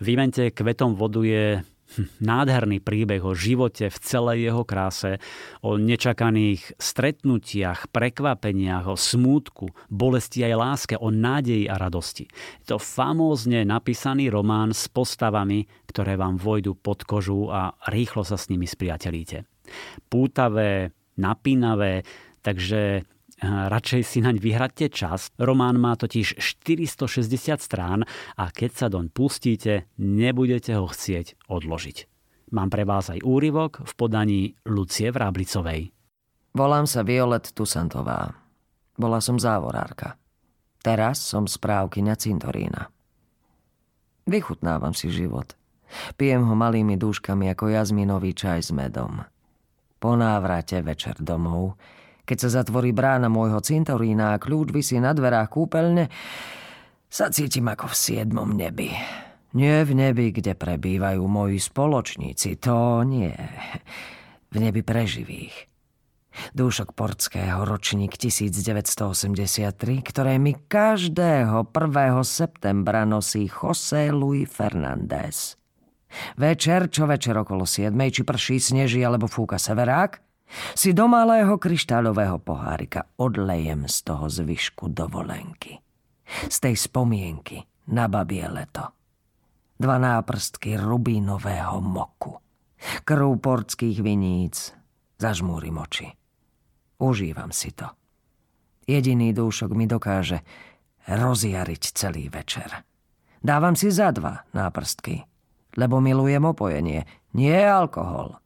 [0.00, 1.64] Vymente kvetom vodu je
[2.30, 5.22] nádherný príbeh o živote v celej jeho kráse,
[5.62, 12.26] o nečakaných stretnutiach, prekvapeniach, o smútku, bolesti aj láske, o nádeji a radosti.
[12.64, 18.34] Je to famózne napísaný román s postavami, ktoré vám vojdu pod kožu a rýchlo sa
[18.34, 19.46] s nimi spriatelíte.
[20.10, 22.04] Pútavé, napínavé,
[22.44, 23.06] takže
[23.44, 25.28] radšej si naň vyhradte čas.
[25.36, 28.02] Román má totiž 460 strán
[28.34, 31.96] a keď sa doň pustíte, nebudete ho chcieť odložiť.
[32.54, 35.90] Mám pre vás aj úryvok v podaní Lucie Vráblicovej.
[36.54, 38.30] Volám sa Violet Tusantová.
[38.94, 40.14] Bola som závorárka.
[40.84, 42.92] Teraz som správkyňa cintorína.
[44.28, 45.58] Vychutnávam si život.
[46.14, 49.24] Pijem ho malými dúškami ako jazminový čaj s medom.
[49.98, 51.74] Po návrate večer domov
[52.24, 56.08] keď sa zatvorí brána môjho cintorína a kľúč vysí na dverách kúpeľne,
[57.08, 58.90] sa cítim ako v siedmom nebi.
[59.54, 63.30] Nie v nebi, kde prebývajú moji spoločníci, to nie.
[64.50, 65.70] V nebi preživých.
[66.50, 72.18] Dúšok Portského ročník 1983, ktoré mi každého 1.
[72.26, 75.54] septembra nosí José Luis Fernández.
[76.34, 80.18] Večer, čo večer okolo 7, či prší, sneží alebo fúka severák,
[80.74, 85.78] si do malého kryštáľového pohárika odlejem z toho zvyšku dovolenky.
[86.48, 88.94] Z tej spomienky na babie leto.
[89.74, 92.38] Dva náprstky rubínového moku.
[93.02, 94.72] Krv portských viníc.
[95.18, 96.08] Zažmúrim oči.
[97.02, 97.90] Užívam si to.
[98.84, 100.44] Jediný dúšok mi dokáže
[101.08, 102.84] rozjariť celý večer.
[103.44, 105.20] Dávam si za dva náprstky,
[105.76, 107.04] lebo milujem opojenie,
[107.36, 108.38] nie alkohol–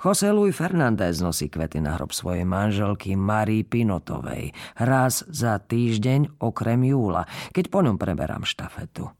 [0.00, 6.80] José Luis Fernández nosí kvety na hrob svojej manželky Marii Pinotovej raz za týždeň okrem
[6.86, 9.10] júla, keď po ňom preberám štafetu.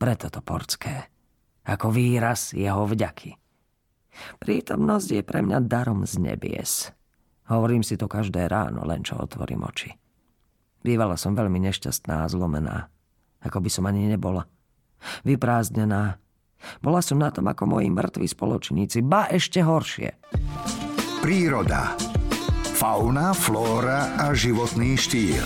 [0.00, 1.12] Preto to portské.
[1.68, 3.36] Ako výraz jeho vďaky.
[4.40, 6.90] Prítomnosť je pre mňa darom z nebies.
[7.50, 9.90] Hovorím si to každé ráno, len čo otvorím oči.
[10.80, 12.88] Bývala som veľmi nešťastná a zlomená.
[13.44, 14.48] Ako by som ani nebola.
[15.24, 16.20] Vyprázdnená,
[16.80, 20.08] bola som na tom ako moji mŕtvi spoločníci, ba ešte horšie.
[21.20, 21.98] Príroda.
[22.80, 25.44] Fauna, flóra a životný štýl.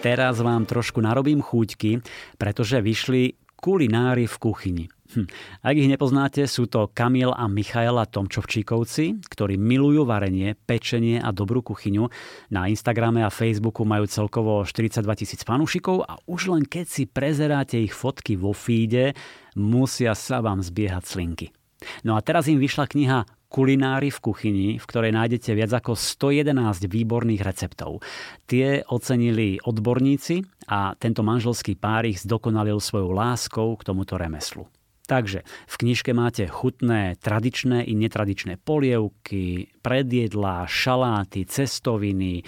[0.00, 2.00] Teraz vám trošku narobím chúťky,
[2.40, 4.93] pretože vyšli kulinári v kuchyni.
[5.14, 5.30] Hm.
[5.62, 11.62] Ak ich nepoznáte, sú to Kamil a Michaela Tomčovčíkovci, ktorí milujú varenie, pečenie a dobrú
[11.62, 12.10] kuchyňu.
[12.50, 17.78] Na Instagrame a Facebooku majú celkovo 42 tisíc fanúšikov a už len keď si prezeráte
[17.78, 19.14] ich fotky vo feede,
[19.54, 21.46] musia sa vám zbiehať slinky.
[22.02, 23.18] No a teraz im vyšla kniha
[23.54, 28.02] Kulinári v kuchyni, v ktorej nájdete viac ako 111 výborných receptov.
[28.50, 34.66] Tie ocenili odborníci a tento manželský pár ich zdokonalil svojou láskou k tomuto remeslu.
[35.04, 42.42] Takže v knižke máte chutné tradičné i netradičné polievky, predjedlá, šaláty, cestoviny, e,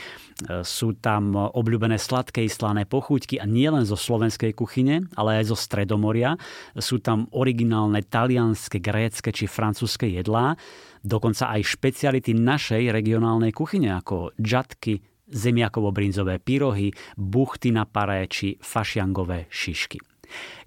[0.64, 5.56] sú tam obľúbené sladké i slané pochuťky a nielen zo slovenskej kuchyne, ale aj zo
[5.60, 6.40] Stredomoria.
[6.80, 10.56] Sú tam originálne talianske, grécke či francúzske jedlá,
[11.04, 16.88] dokonca aj špeciality našej regionálnej kuchyne ako džatky, zemiakovo-brinzové pyrohy,
[17.20, 20.00] buchty na paré či fašiangové šišky.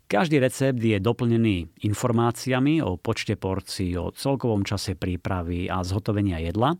[0.10, 6.74] Každý recept je doplnený informáciami o počte porcií, o celkovom čase prípravy a zhotovenia jedla.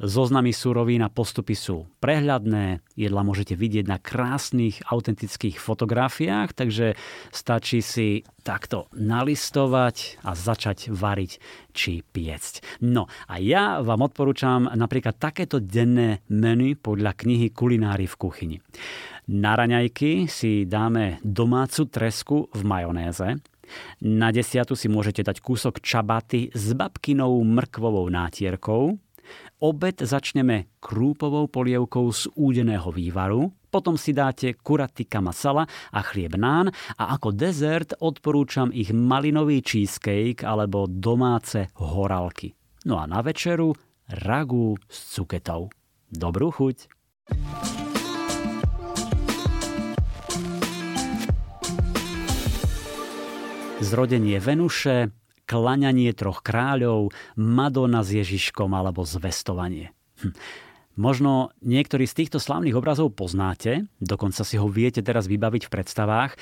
[0.00, 6.96] Zoznamy súrovín a postupy sú prehľadné, jedla môžete vidieť na krásnych, autentických fotografiách, takže
[7.28, 11.44] stačí si takto nalistovať a začať variť
[11.76, 12.82] či piecť.
[12.82, 18.56] No a ja vám odporúčam napríklad takéto denné menu podľa knihy Kulinári v kuchyni.
[19.30, 23.38] Na raňajky si dáme domácu tresku v majonéze.
[24.02, 28.98] Na desiatu si môžete dať kúsok čabaty s babkinou mrkvovou nátierkou.
[29.62, 36.74] Obed začneme krúpovou polievkou z údeného vývaru, potom si dáte kuratika masala a chlieb nán
[36.98, 42.52] a ako dezert odporúčam ich malinový cheesecake alebo domáce horálky.
[42.84, 43.70] No a na večeru
[44.26, 45.70] ragu s cuketou.
[46.10, 46.90] Dobrú chuť!
[53.82, 55.10] Zrodenie Venuše,
[55.42, 59.90] klaňanie troch kráľov, Madonna s Ježiškom alebo zvestovanie.
[60.22, 60.32] Hm.
[60.94, 66.36] Možno niektorý z týchto slávnych obrazov poznáte, dokonca si ho viete teraz vybaviť v predstavách,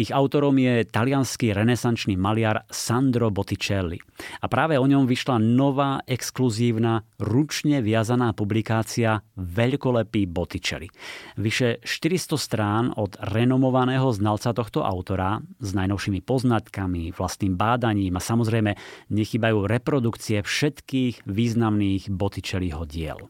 [0.00, 4.00] ich autorom je talianský renesančný maliar Sandro Botticelli.
[4.40, 10.88] A práve o ňom vyšla nová, exkluzívna, ručne viazaná publikácia Veľkolepý Botticelli.
[11.36, 18.72] Vyše 400 strán od renomovaného znalca tohto autora s najnovšími poznatkami, vlastným bádaním a samozrejme
[19.12, 23.28] nechybajú reprodukcie všetkých významných Botticelliho diel.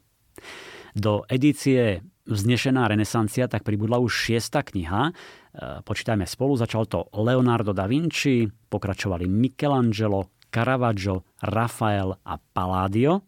[0.95, 5.09] Do edície Vznešená renesancia tak pribudla už šiesta kniha.
[5.51, 13.23] E, počítajme spolu, začal to Leonardo da Vinci, pokračovali Michelangelo, Caravaggio, Rafael a Palladio.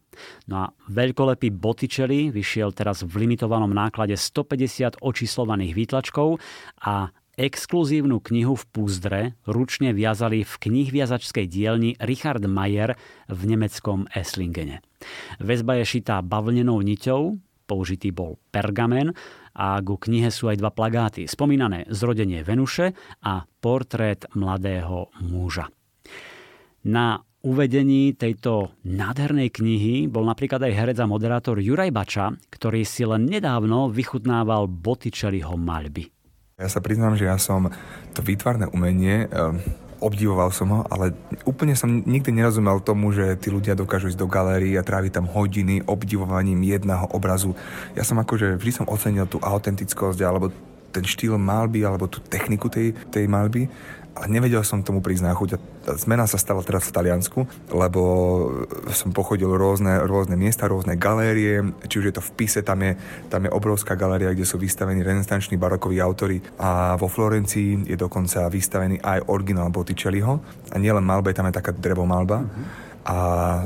[0.48, 6.40] No a veľkolepý Botticelli vyšiel teraz v limitovanom náklade 150 očíslovaných výtlačkov
[6.84, 12.94] a exkluzívnu knihu v púzdre ručne viazali v knihviazačskej dielni Richard Mayer
[13.26, 14.86] v nemeckom Esslingene.
[15.42, 17.36] Väzba je šitá bavlnenou niťou,
[17.66, 19.18] použitý bol pergamen
[19.54, 21.30] a ku knihe sú aj dva plagáty.
[21.30, 25.70] Spomínané Zrodenie Venuše a Portrét mladého muža.
[26.84, 33.04] Na uvedení tejto nádhernej knihy bol napríklad aj herec a moderátor Juraj Bača, ktorý si
[33.04, 36.08] len nedávno vychutnával Botticelliho maľby.
[36.58, 37.68] Ja sa priznám, že ja som
[38.16, 39.28] to výtvarné umenie
[40.04, 41.16] obdivoval som ho, ale
[41.48, 45.32] úplne som nikdy nerozumel tomu, že tí ľudia dokážu ísť do galérie a tráviť tam
[45.32, 47.56] hodiny obdivovaním jedného obrazu.
[47.96, 50.52] Ja som akože vždy som ocenil tú autentickosť alebo
[50.94, 53.66] ten štýl malby alebo tú techniku tej, tej malby
[54.14, 55.50] ale nevedel som tomu prísť na chuť.
[55.58, 55.58] A
[55.98, 57.40] zmena sa stala teraz v Taliansku,
[57.74, 58.02] lebo
[58.94, 62.94] som pochodil rôzne, rôzne miesta, rôzne galérie, či už je to v Pise, tam je,
[63.28, 68.46] tam je obrovská galéria, kde sú vystavení renesanční barokoví autory a vo Florencii je dokonca
[68.54, 72.46] vystavený aj originál Botticelliho a nielen malba, tam je taká drevomalba.
[72.46, 72.92] Mm-hmm.
[73.04, 73.16] A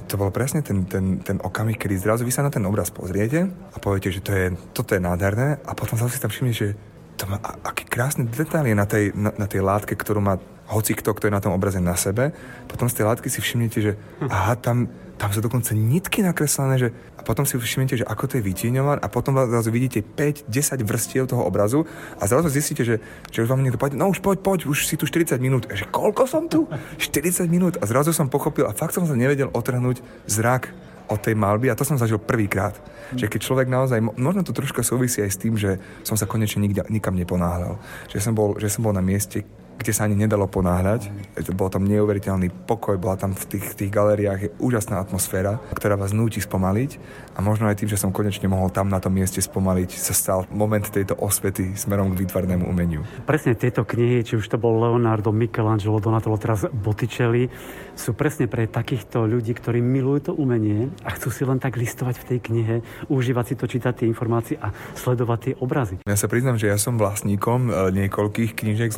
[0.09, 3.45] to bol presne ten, ten, ten okamih, kedy zrazu vy sa na ten obraz pozriete
[3.45, 6.73] a poviete, že to je, toto je nádherné a potom sa si tam všimne, že
[7.17, 10.37] to má, aký krásny detail je na tej, na, na tej látke, ktorú má
[10.67, 12.35] hoci kto, kto je na tom obraze na sebe.
[12.67, 13.91] Potom z tej látky si všimnete, že
[14.27, 18.33] aha, tam, tam sú dokonca nitky nakreslené, že a potom si všimnete, že ako to
[18.37, 21.87] je vytieňované a potom zrazu vidíte 5-10 vrstiev toho obrazu
[22.19, 22.99] a zrazu zistíte, že,
[23.31, 25.71] že už vám niekto povedal, no už poď, poď, už si tu 40 minút.
[25.71, 26.67] A že koľko som tu?
[26.99, 27.79] 40 minút.
[27.79, 30.75] A zrazu som pochopil a fakt som sa nevedel otrhnúť zrak
[31.07, 32.75] od tej malby a to som zažil prvýkrát.
[33.11, 33.23] Mm.
[33.23, 36.63] Že keď človek naozaj, možno to troška súvisí aj s tým, že som sa konečne
[36.63, 37.79] nikde, nikam neponáhľal.
[38.11, 39.47] Že som, bol, že som bol na mieste,
[39.77, 41.09] kde sa ani nedalo ponáhľať.
[41.53, 46.11] Bol tam neuveriteľný pokoj, bola tam v tých, tých galériách je úžasná atmosféra, ktorá vás
[46.11, 46.97] núti spomaliť
[47.37, 50.39] a možno aj tým, že som konečne mohol tam na tom mieste spomaliť, sa stal
[50.49, 53.05] moment tejto osvety smerom k výtvarnému umeniu.
[53.29, 57.45] Presne tieto knihy, či už to bol Leonardo, Michelangelo, Donatello, teraz Botticelli,
[57.93, 62.15] sú presne pre takýchto ľudí, ktorí milujú to umenie a chcú si len tak listovať
[62.21, 62.75] v tej knihe,
[63.09, 65.95] užívať si to, čítať tie informácie a sledovať tie obrazy.
[66.05, 67.71] Ja sa priznám, že ja som vlastníkom e,
[68.05, 68.97] niekoľkých knížek z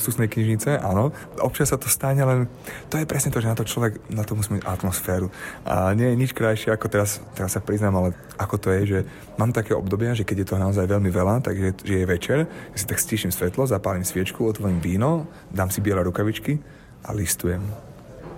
[0.00, 1.12] luxusnej knižnice, áno.
[1.44, 2.48] Občas sa to stane, len
[2.88, 5.28] to je presne to, že na to človek, na to musí mať atmosféru.
[5.68, 8.08] A nie je nič krajšie ako teraz, teraz sa priznám, ale
[8.40, 8.98] ako to je, že
[9.36, 12.76] mám také obdobia, že keď je to naozaj veľmi veľa, takže že je večer, ja
[12.80, 16.56] si tak stíšim svetlo, zapálim sviečku, otvorím víno, dám si biele rukavičky
[17.04, 17.60] a listujem.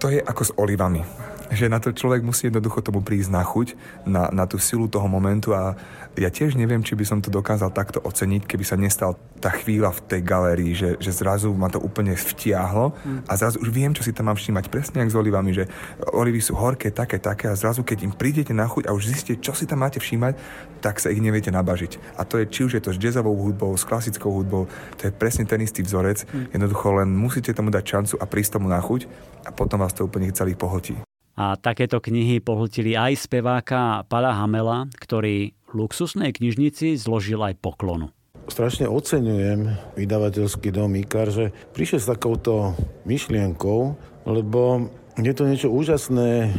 [0.02, 1.06] To je ako s olivami
[1.52, 3.76] že na to človek musí jednoducho tomu prísť na chuť,
[4.08, 5.76] na, na tú silu toho momentu a
[6.16, 9.96] ja tiež neviem, či by som to dokázal takto oceniť, keby sa nestal tá chvíľa
[9.96, 12.92] v tej galérii, že, že zrazu ma to úplne vtiahlo
[13.24, 15.64] a zrazu už viem, čo si tam mám všímať presne jak s olivami, že
[16.12, 19.40] olivy sú horké, také, také a zrazu keď im prídete na chuť a už zistíte,
[19.40, 20.36] čo si tam máte všímať,
[20.84, 22.20] tak sa ich neviete nabažiť.
[22.20, 24.68] A to je či už je to s jazzovou hudbou, s klasickou hudbou,
[25.00, 26.28] to je presne ten istý vzorec.
[26.52, 29.08] Jednoducho len musíte tomu dať šancu a prísť tomu na chuť
[29.48, 30.98] a potom vás to úplne celý pohltí.
[31.32, 38.12] A takéto knihy pohltili aj speváka Pala Hamela, ktorý luxusnej knižnici zložil aj poklonu.
[38.50, 42.74] Strašne oceňujem vydavateľský dom IKAR, že prišiel s takouto
[43.06, 43.80] myšlienkou,
[44.26, 44.90] lebo
[45.20, 46.50] je to niečo úžasné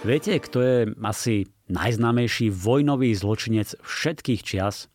[0.08, 4.88] Viete, kto je asi najznámejší vojnový zločinec všetkých čias?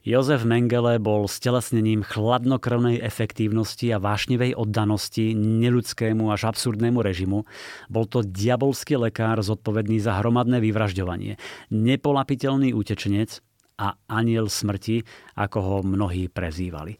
[0.00, 7.44] Jozef Mengele bol stelesnením chladnokrvnej efektívnosti a vášnevej oddanosti neľudskému až absurdnému režimu.
[7.92, 11.36] Bol to diabolský lekár zodpovedný za hromadné vyvražďovanie,
[11.68, 13.44] nepolapiteľný utečenec
[13.76, 15.04] a aniel smrti,
[15.36, 16.96] ako ho mnohí prezývali.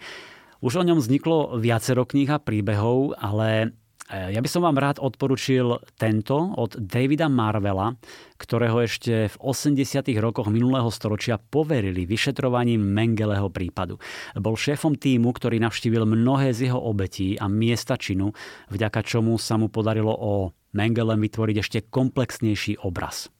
[0.60, 3.72] Už o ňom vzniklo viacero kníh a príbehov, ale
[4.10, 7.94] ja by som vám rád odporučil tento od Davida Marvela,
[8.34, 10.10] ktorého ešte v 80.
[10.18, 14.02] rokoch minulého storočia poverili vyšetrovaním Mengeleho prípadu.
[14.34, 18.34] Bol šéfom týmu, ktorý navštívil mnohé z jeho obetí a miesta činu,
[18.74, 23.30] vďaka čomu sa mu podarilo o Mengelem vytvoriť ešte komplexnejší obraz.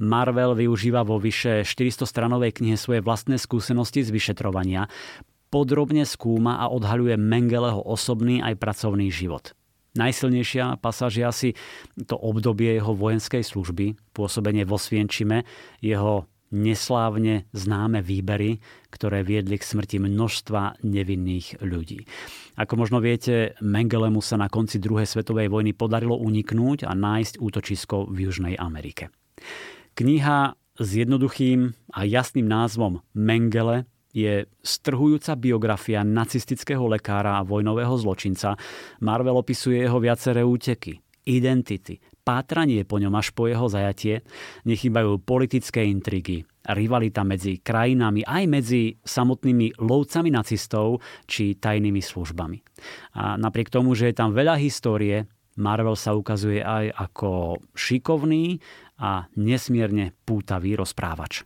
[0.00, 4.88] Marvel využíva vo vyše 400 stranovej knihe svoje vlastné skúsenosti z vyšetrovania,
[5.52, 9.52] podrobne skúma a odhaľuje Mengeleho osobný aj pracovný život.
[9.96, 11.48] Najsilnejšia pasáž je asi
[12.04, 15.48] to obdobie jeho vojenskej služby, pôsobenie vo Svienčime,
[15.80, 22.08] jeho neslávne známe výbery, ktoré viedli k smrti množstva nevinných ľudí.
[22.56, 28.08] Ako možno viete, Mengelemu sa na konci druhej svetovej vojny podarilo uniknúť a nájsť útočisko
[28.08, 29.12] v Južnej Amerike.
[29.92, 38.56] Kniha s jednoduchým a jasným názvom Mengele je strhujúca biografia nacistického lekára a vojnového zločinca.
[39.04, 40.96] Marvel opisuje jeho viaceré úteky,
[41.28, 44.24] identity, pátranie po ňom až po jeho zajatie,
[44.68, 52.58] nechýbajú politické intrigy, rivalita medzi krajinami aj medzi samotnými lovcami nacistov či tajnými službami.
[53.16, 55.24] A napriek tomu, že je tam veľa histórie,
[55.58, 58.62] Marvel sa ukazuje aj ako šikovný
[59.02, 61.42] a nesmierne pútavý rozprávač.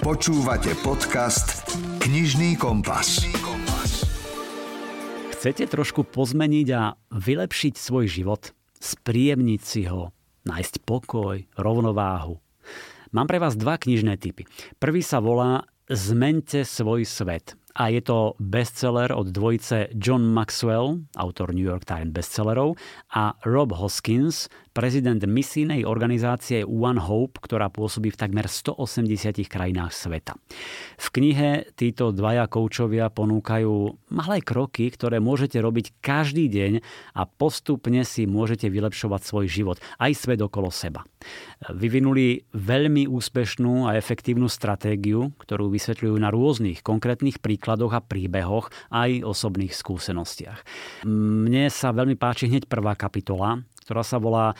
[0.00, 3.20] Počúvate podcast Knižný kompas.
[5.36, 8.56] Chcete trošku pozmeniť a vylepšiť svoj život?
[8.80, 10.16] Spríjemniť si ho?
[10.48, 12.40] Nájsť pokoj, rovnováhu?
[13.12, 14.48] Mám pre vás dva knižné typy.
[14.80, 21.54] Prvý sa volá Zmente svoj svet a je to bestseller od dvojice John Maxwell, autor
[21.54, 22.74] New York Times bestsellerov,
[23.14, 30.38] a Rob Hoskins, prezident misijnej organizácie One Hope, ktorá pôsobí v takmer 180 krajinách sveta.
[30.96, 36.72] V knihe títo dvaja koučovia ponúkajú malé kroky, ktoré môžete robiť každý deň
[37.18, 41.02] a postupne si môžete vylepšovať svoj život, aj svet okolo seba.
[41.68, 49.20] Vyvinuli veľmi úspešnú a efektívnu stratégiu, ktorú vysvetľujú na rôznych konkrétnych príkladoch a príbehoch aj
[49.26, 50.64] osobných skúsenostiach.
[51.04, 53.60] Mne sa veľmi páči hneď prvá kapitola,
[53.90, 54.54] ktorá sa volá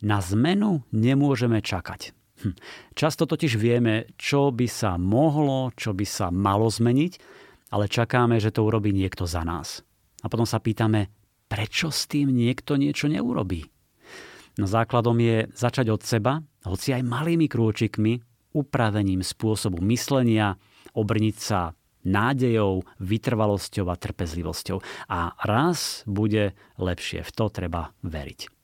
[0.00, 2.16] Na zmenu nemôžeme čakať.
[2.40, 2.56] Hm.
[2.96, 7.20] Často totiž vieme, čo by sa mohlo, čo by sa malo zmeniť,
[7.76, 9.84] ale čakáme, že to urobí niekto za nás.
[10.24, 11.12] A potom sa pýtame,
[11.52, 13.68] prečo s tým niekto niečo neurobí?
[14.56, 18.24] No základom je začať od seba, hoci aj malými krôčikmi,
[18.56, 20.56] upravením spôsobu myslenia,
[20.96, 21.76] obrniť sa
[22.08, 24.80] nádejou, vytrvalosťou a trpezlivosťou.
[25.12, 27.20] A raz bude lepšie.
[27.20, 28.59] V to treba veriť.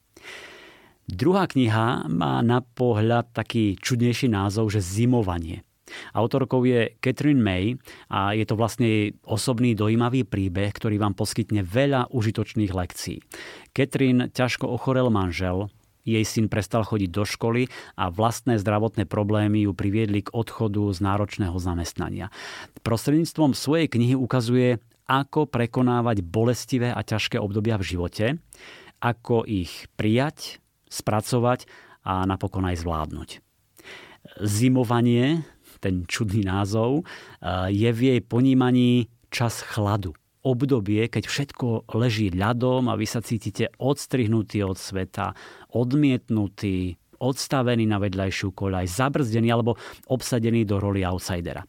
[1.06, 5.62] Druhá kniha má na pohľad taký čudnejší názov, že Zimovanie.
[6.10, 7.78] Autorkou je Catherine May
[8.10, 13.22] a je to vlastne jej osobný dojímavý príbeh, ktorý vám poskytne veľa užitočných lekcií.
[13.70, 15.70] Catherine ťažko ochorel manžel,
[16.02, 20.98] jej syn prestal chodiť do školy a vlastné zdravotné problémy ju priviedli k odchodu z
[21.06, 22.34] náročného zamestnania.
[22.82, 28.26] Prostredníctvom svojej knihy ukazuje, ako prekonávať bolestivé a ťažké obdobia v živote,
[28.98, 30.58] ako ich prijať,
[30.88, 31.66] spracovať
[32.06, 33.30] a napokon aj zvládnuť.
[34.42, 35.46] Zimovanie,
[35.78, 37.06] ten čudný názov,
[37.70, 40.14] je v jej ponímaní čas chladu
[40.46, 45.34] obdobie, keď všetko leží ľadom a vy sa cítite odstrihnutí od sveta,
[45.74, 49.74] odmietnutí, odstavený na vedľajšiu koľaj, zabrzdený alebo
[50.06, 51.66] obsadený do roli outsidera.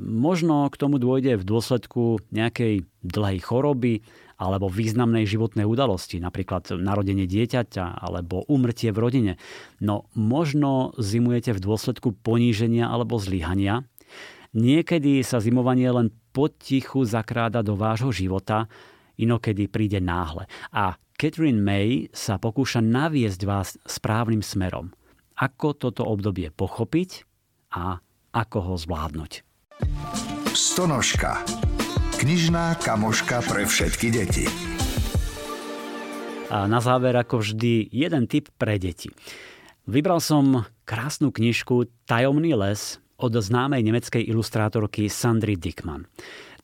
[0.00, 4.00] Možno k tomu dôjde v dôsledku nejakej dlhej choroby
[4.38, 9.32] alebo významnej životnej udalosti, napríklad narodenie dieťaťa alebo umrtie v rodine.
[9.78, 13.86] No možno zimujete v dôsledku poníženia alebo zlyhania.
[14.54, 18.70] Niekedy sa zimovanie len potichu zakráda do vášho života,
[19.18, 20.46] inokedy príde náhle.
[20.70, 24.90] A Catherine May sa pokúša naviesť vás správnym smerom.
[25.38, 27.26] Ako toto obdobie pochopiť
[27.74, 27.98] a
[28.34, 29.32] ako ho zvládnuť.
[30.54, 31.42] Stonožka.
[32.14, 34.46] Knižná kamoška pre všetky deti.
[36.52, 39.10] A na záver, ako vždy, jeden tip pre deti.
[39.90, 46.06] Vybral som krásnu knižku Tajomný les od známej nemeckej ilustrátorky Sandry Dickman.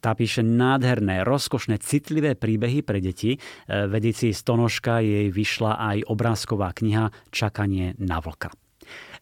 [0.00, 3.36] Tá píše nádherné, rozkošné, citlivé príbehy pre deti.
[3.36, 3.38] E,
[3.84, 8.54] v edícii Stonožka jej vyšla aj obrázková kniha Čakanie na vlka.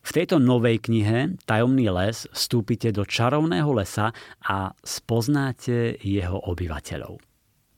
[0.03, 7.21] V tejto novej knihe Tajomný les vstúpite do čarovného lesa a spoznáte jeho obyvateľov.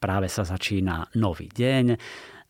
[0.00, 1.98] Práve sa začína nový deň,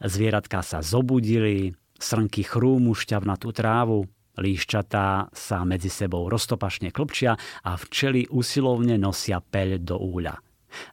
[0.06, 4.06] zvieratka sa zobudili, srnky chrúmu šťavnatú trávu,
[4.40, 10.40] Líščatá sa medzi sebou roztopašne klopčia a včely usilovne nosia peľ do úľa.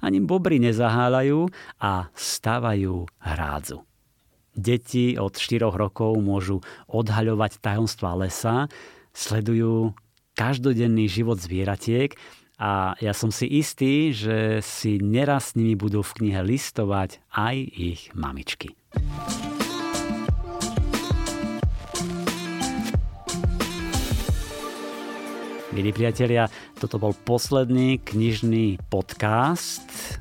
[0.03, 1.47] Ani bobry nezaháľajú
[1.79, 3.86] a stavajú hrádzu.
[4.57, 8.65] Deti od 4 rokov môžu odhaľovať tajomstvá lesa,
[9.13, 9.93] sledujú
[10.33, 12.17] každodenný život zvieratiek
[12.57, 17.55] a ja som si istý, že si neraz s nimi budú v knihe listovať aj
[17.69, 18.73] ich mamičky.
[25.77, 26.49] Milí priatelia,
[26.81, 30.17] toto bol posledný knižný podcast,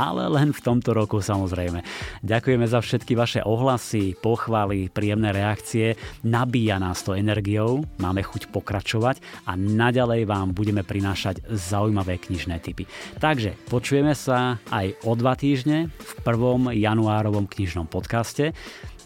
[0.00, 1.84] ale len v tomto roku samozrejme.
[2.24, 6.00] Ďakujeme za všetky vaše ohlasy, pochvaly, príjemné reakcie.
[6.24, 12.88] Nabíja nás to energiou, máme chuť pokračovať a naďalej vám budeme prinášať zaujímavé knižné typy.
[13.20, 18.56] Takže počujeme sa aj o dva týždne v prvom januárovom knižnom podcaste.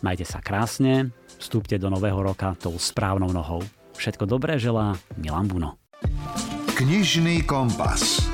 [0.06, 1.10] Majte sa krásne,
[1.42, 3.64] vstúpte do nového roka tou správnou nohou.
[3.98, 5.80] Všetko dobré želá Milan Buno.
[6.74, 8.33] Knižný kompas.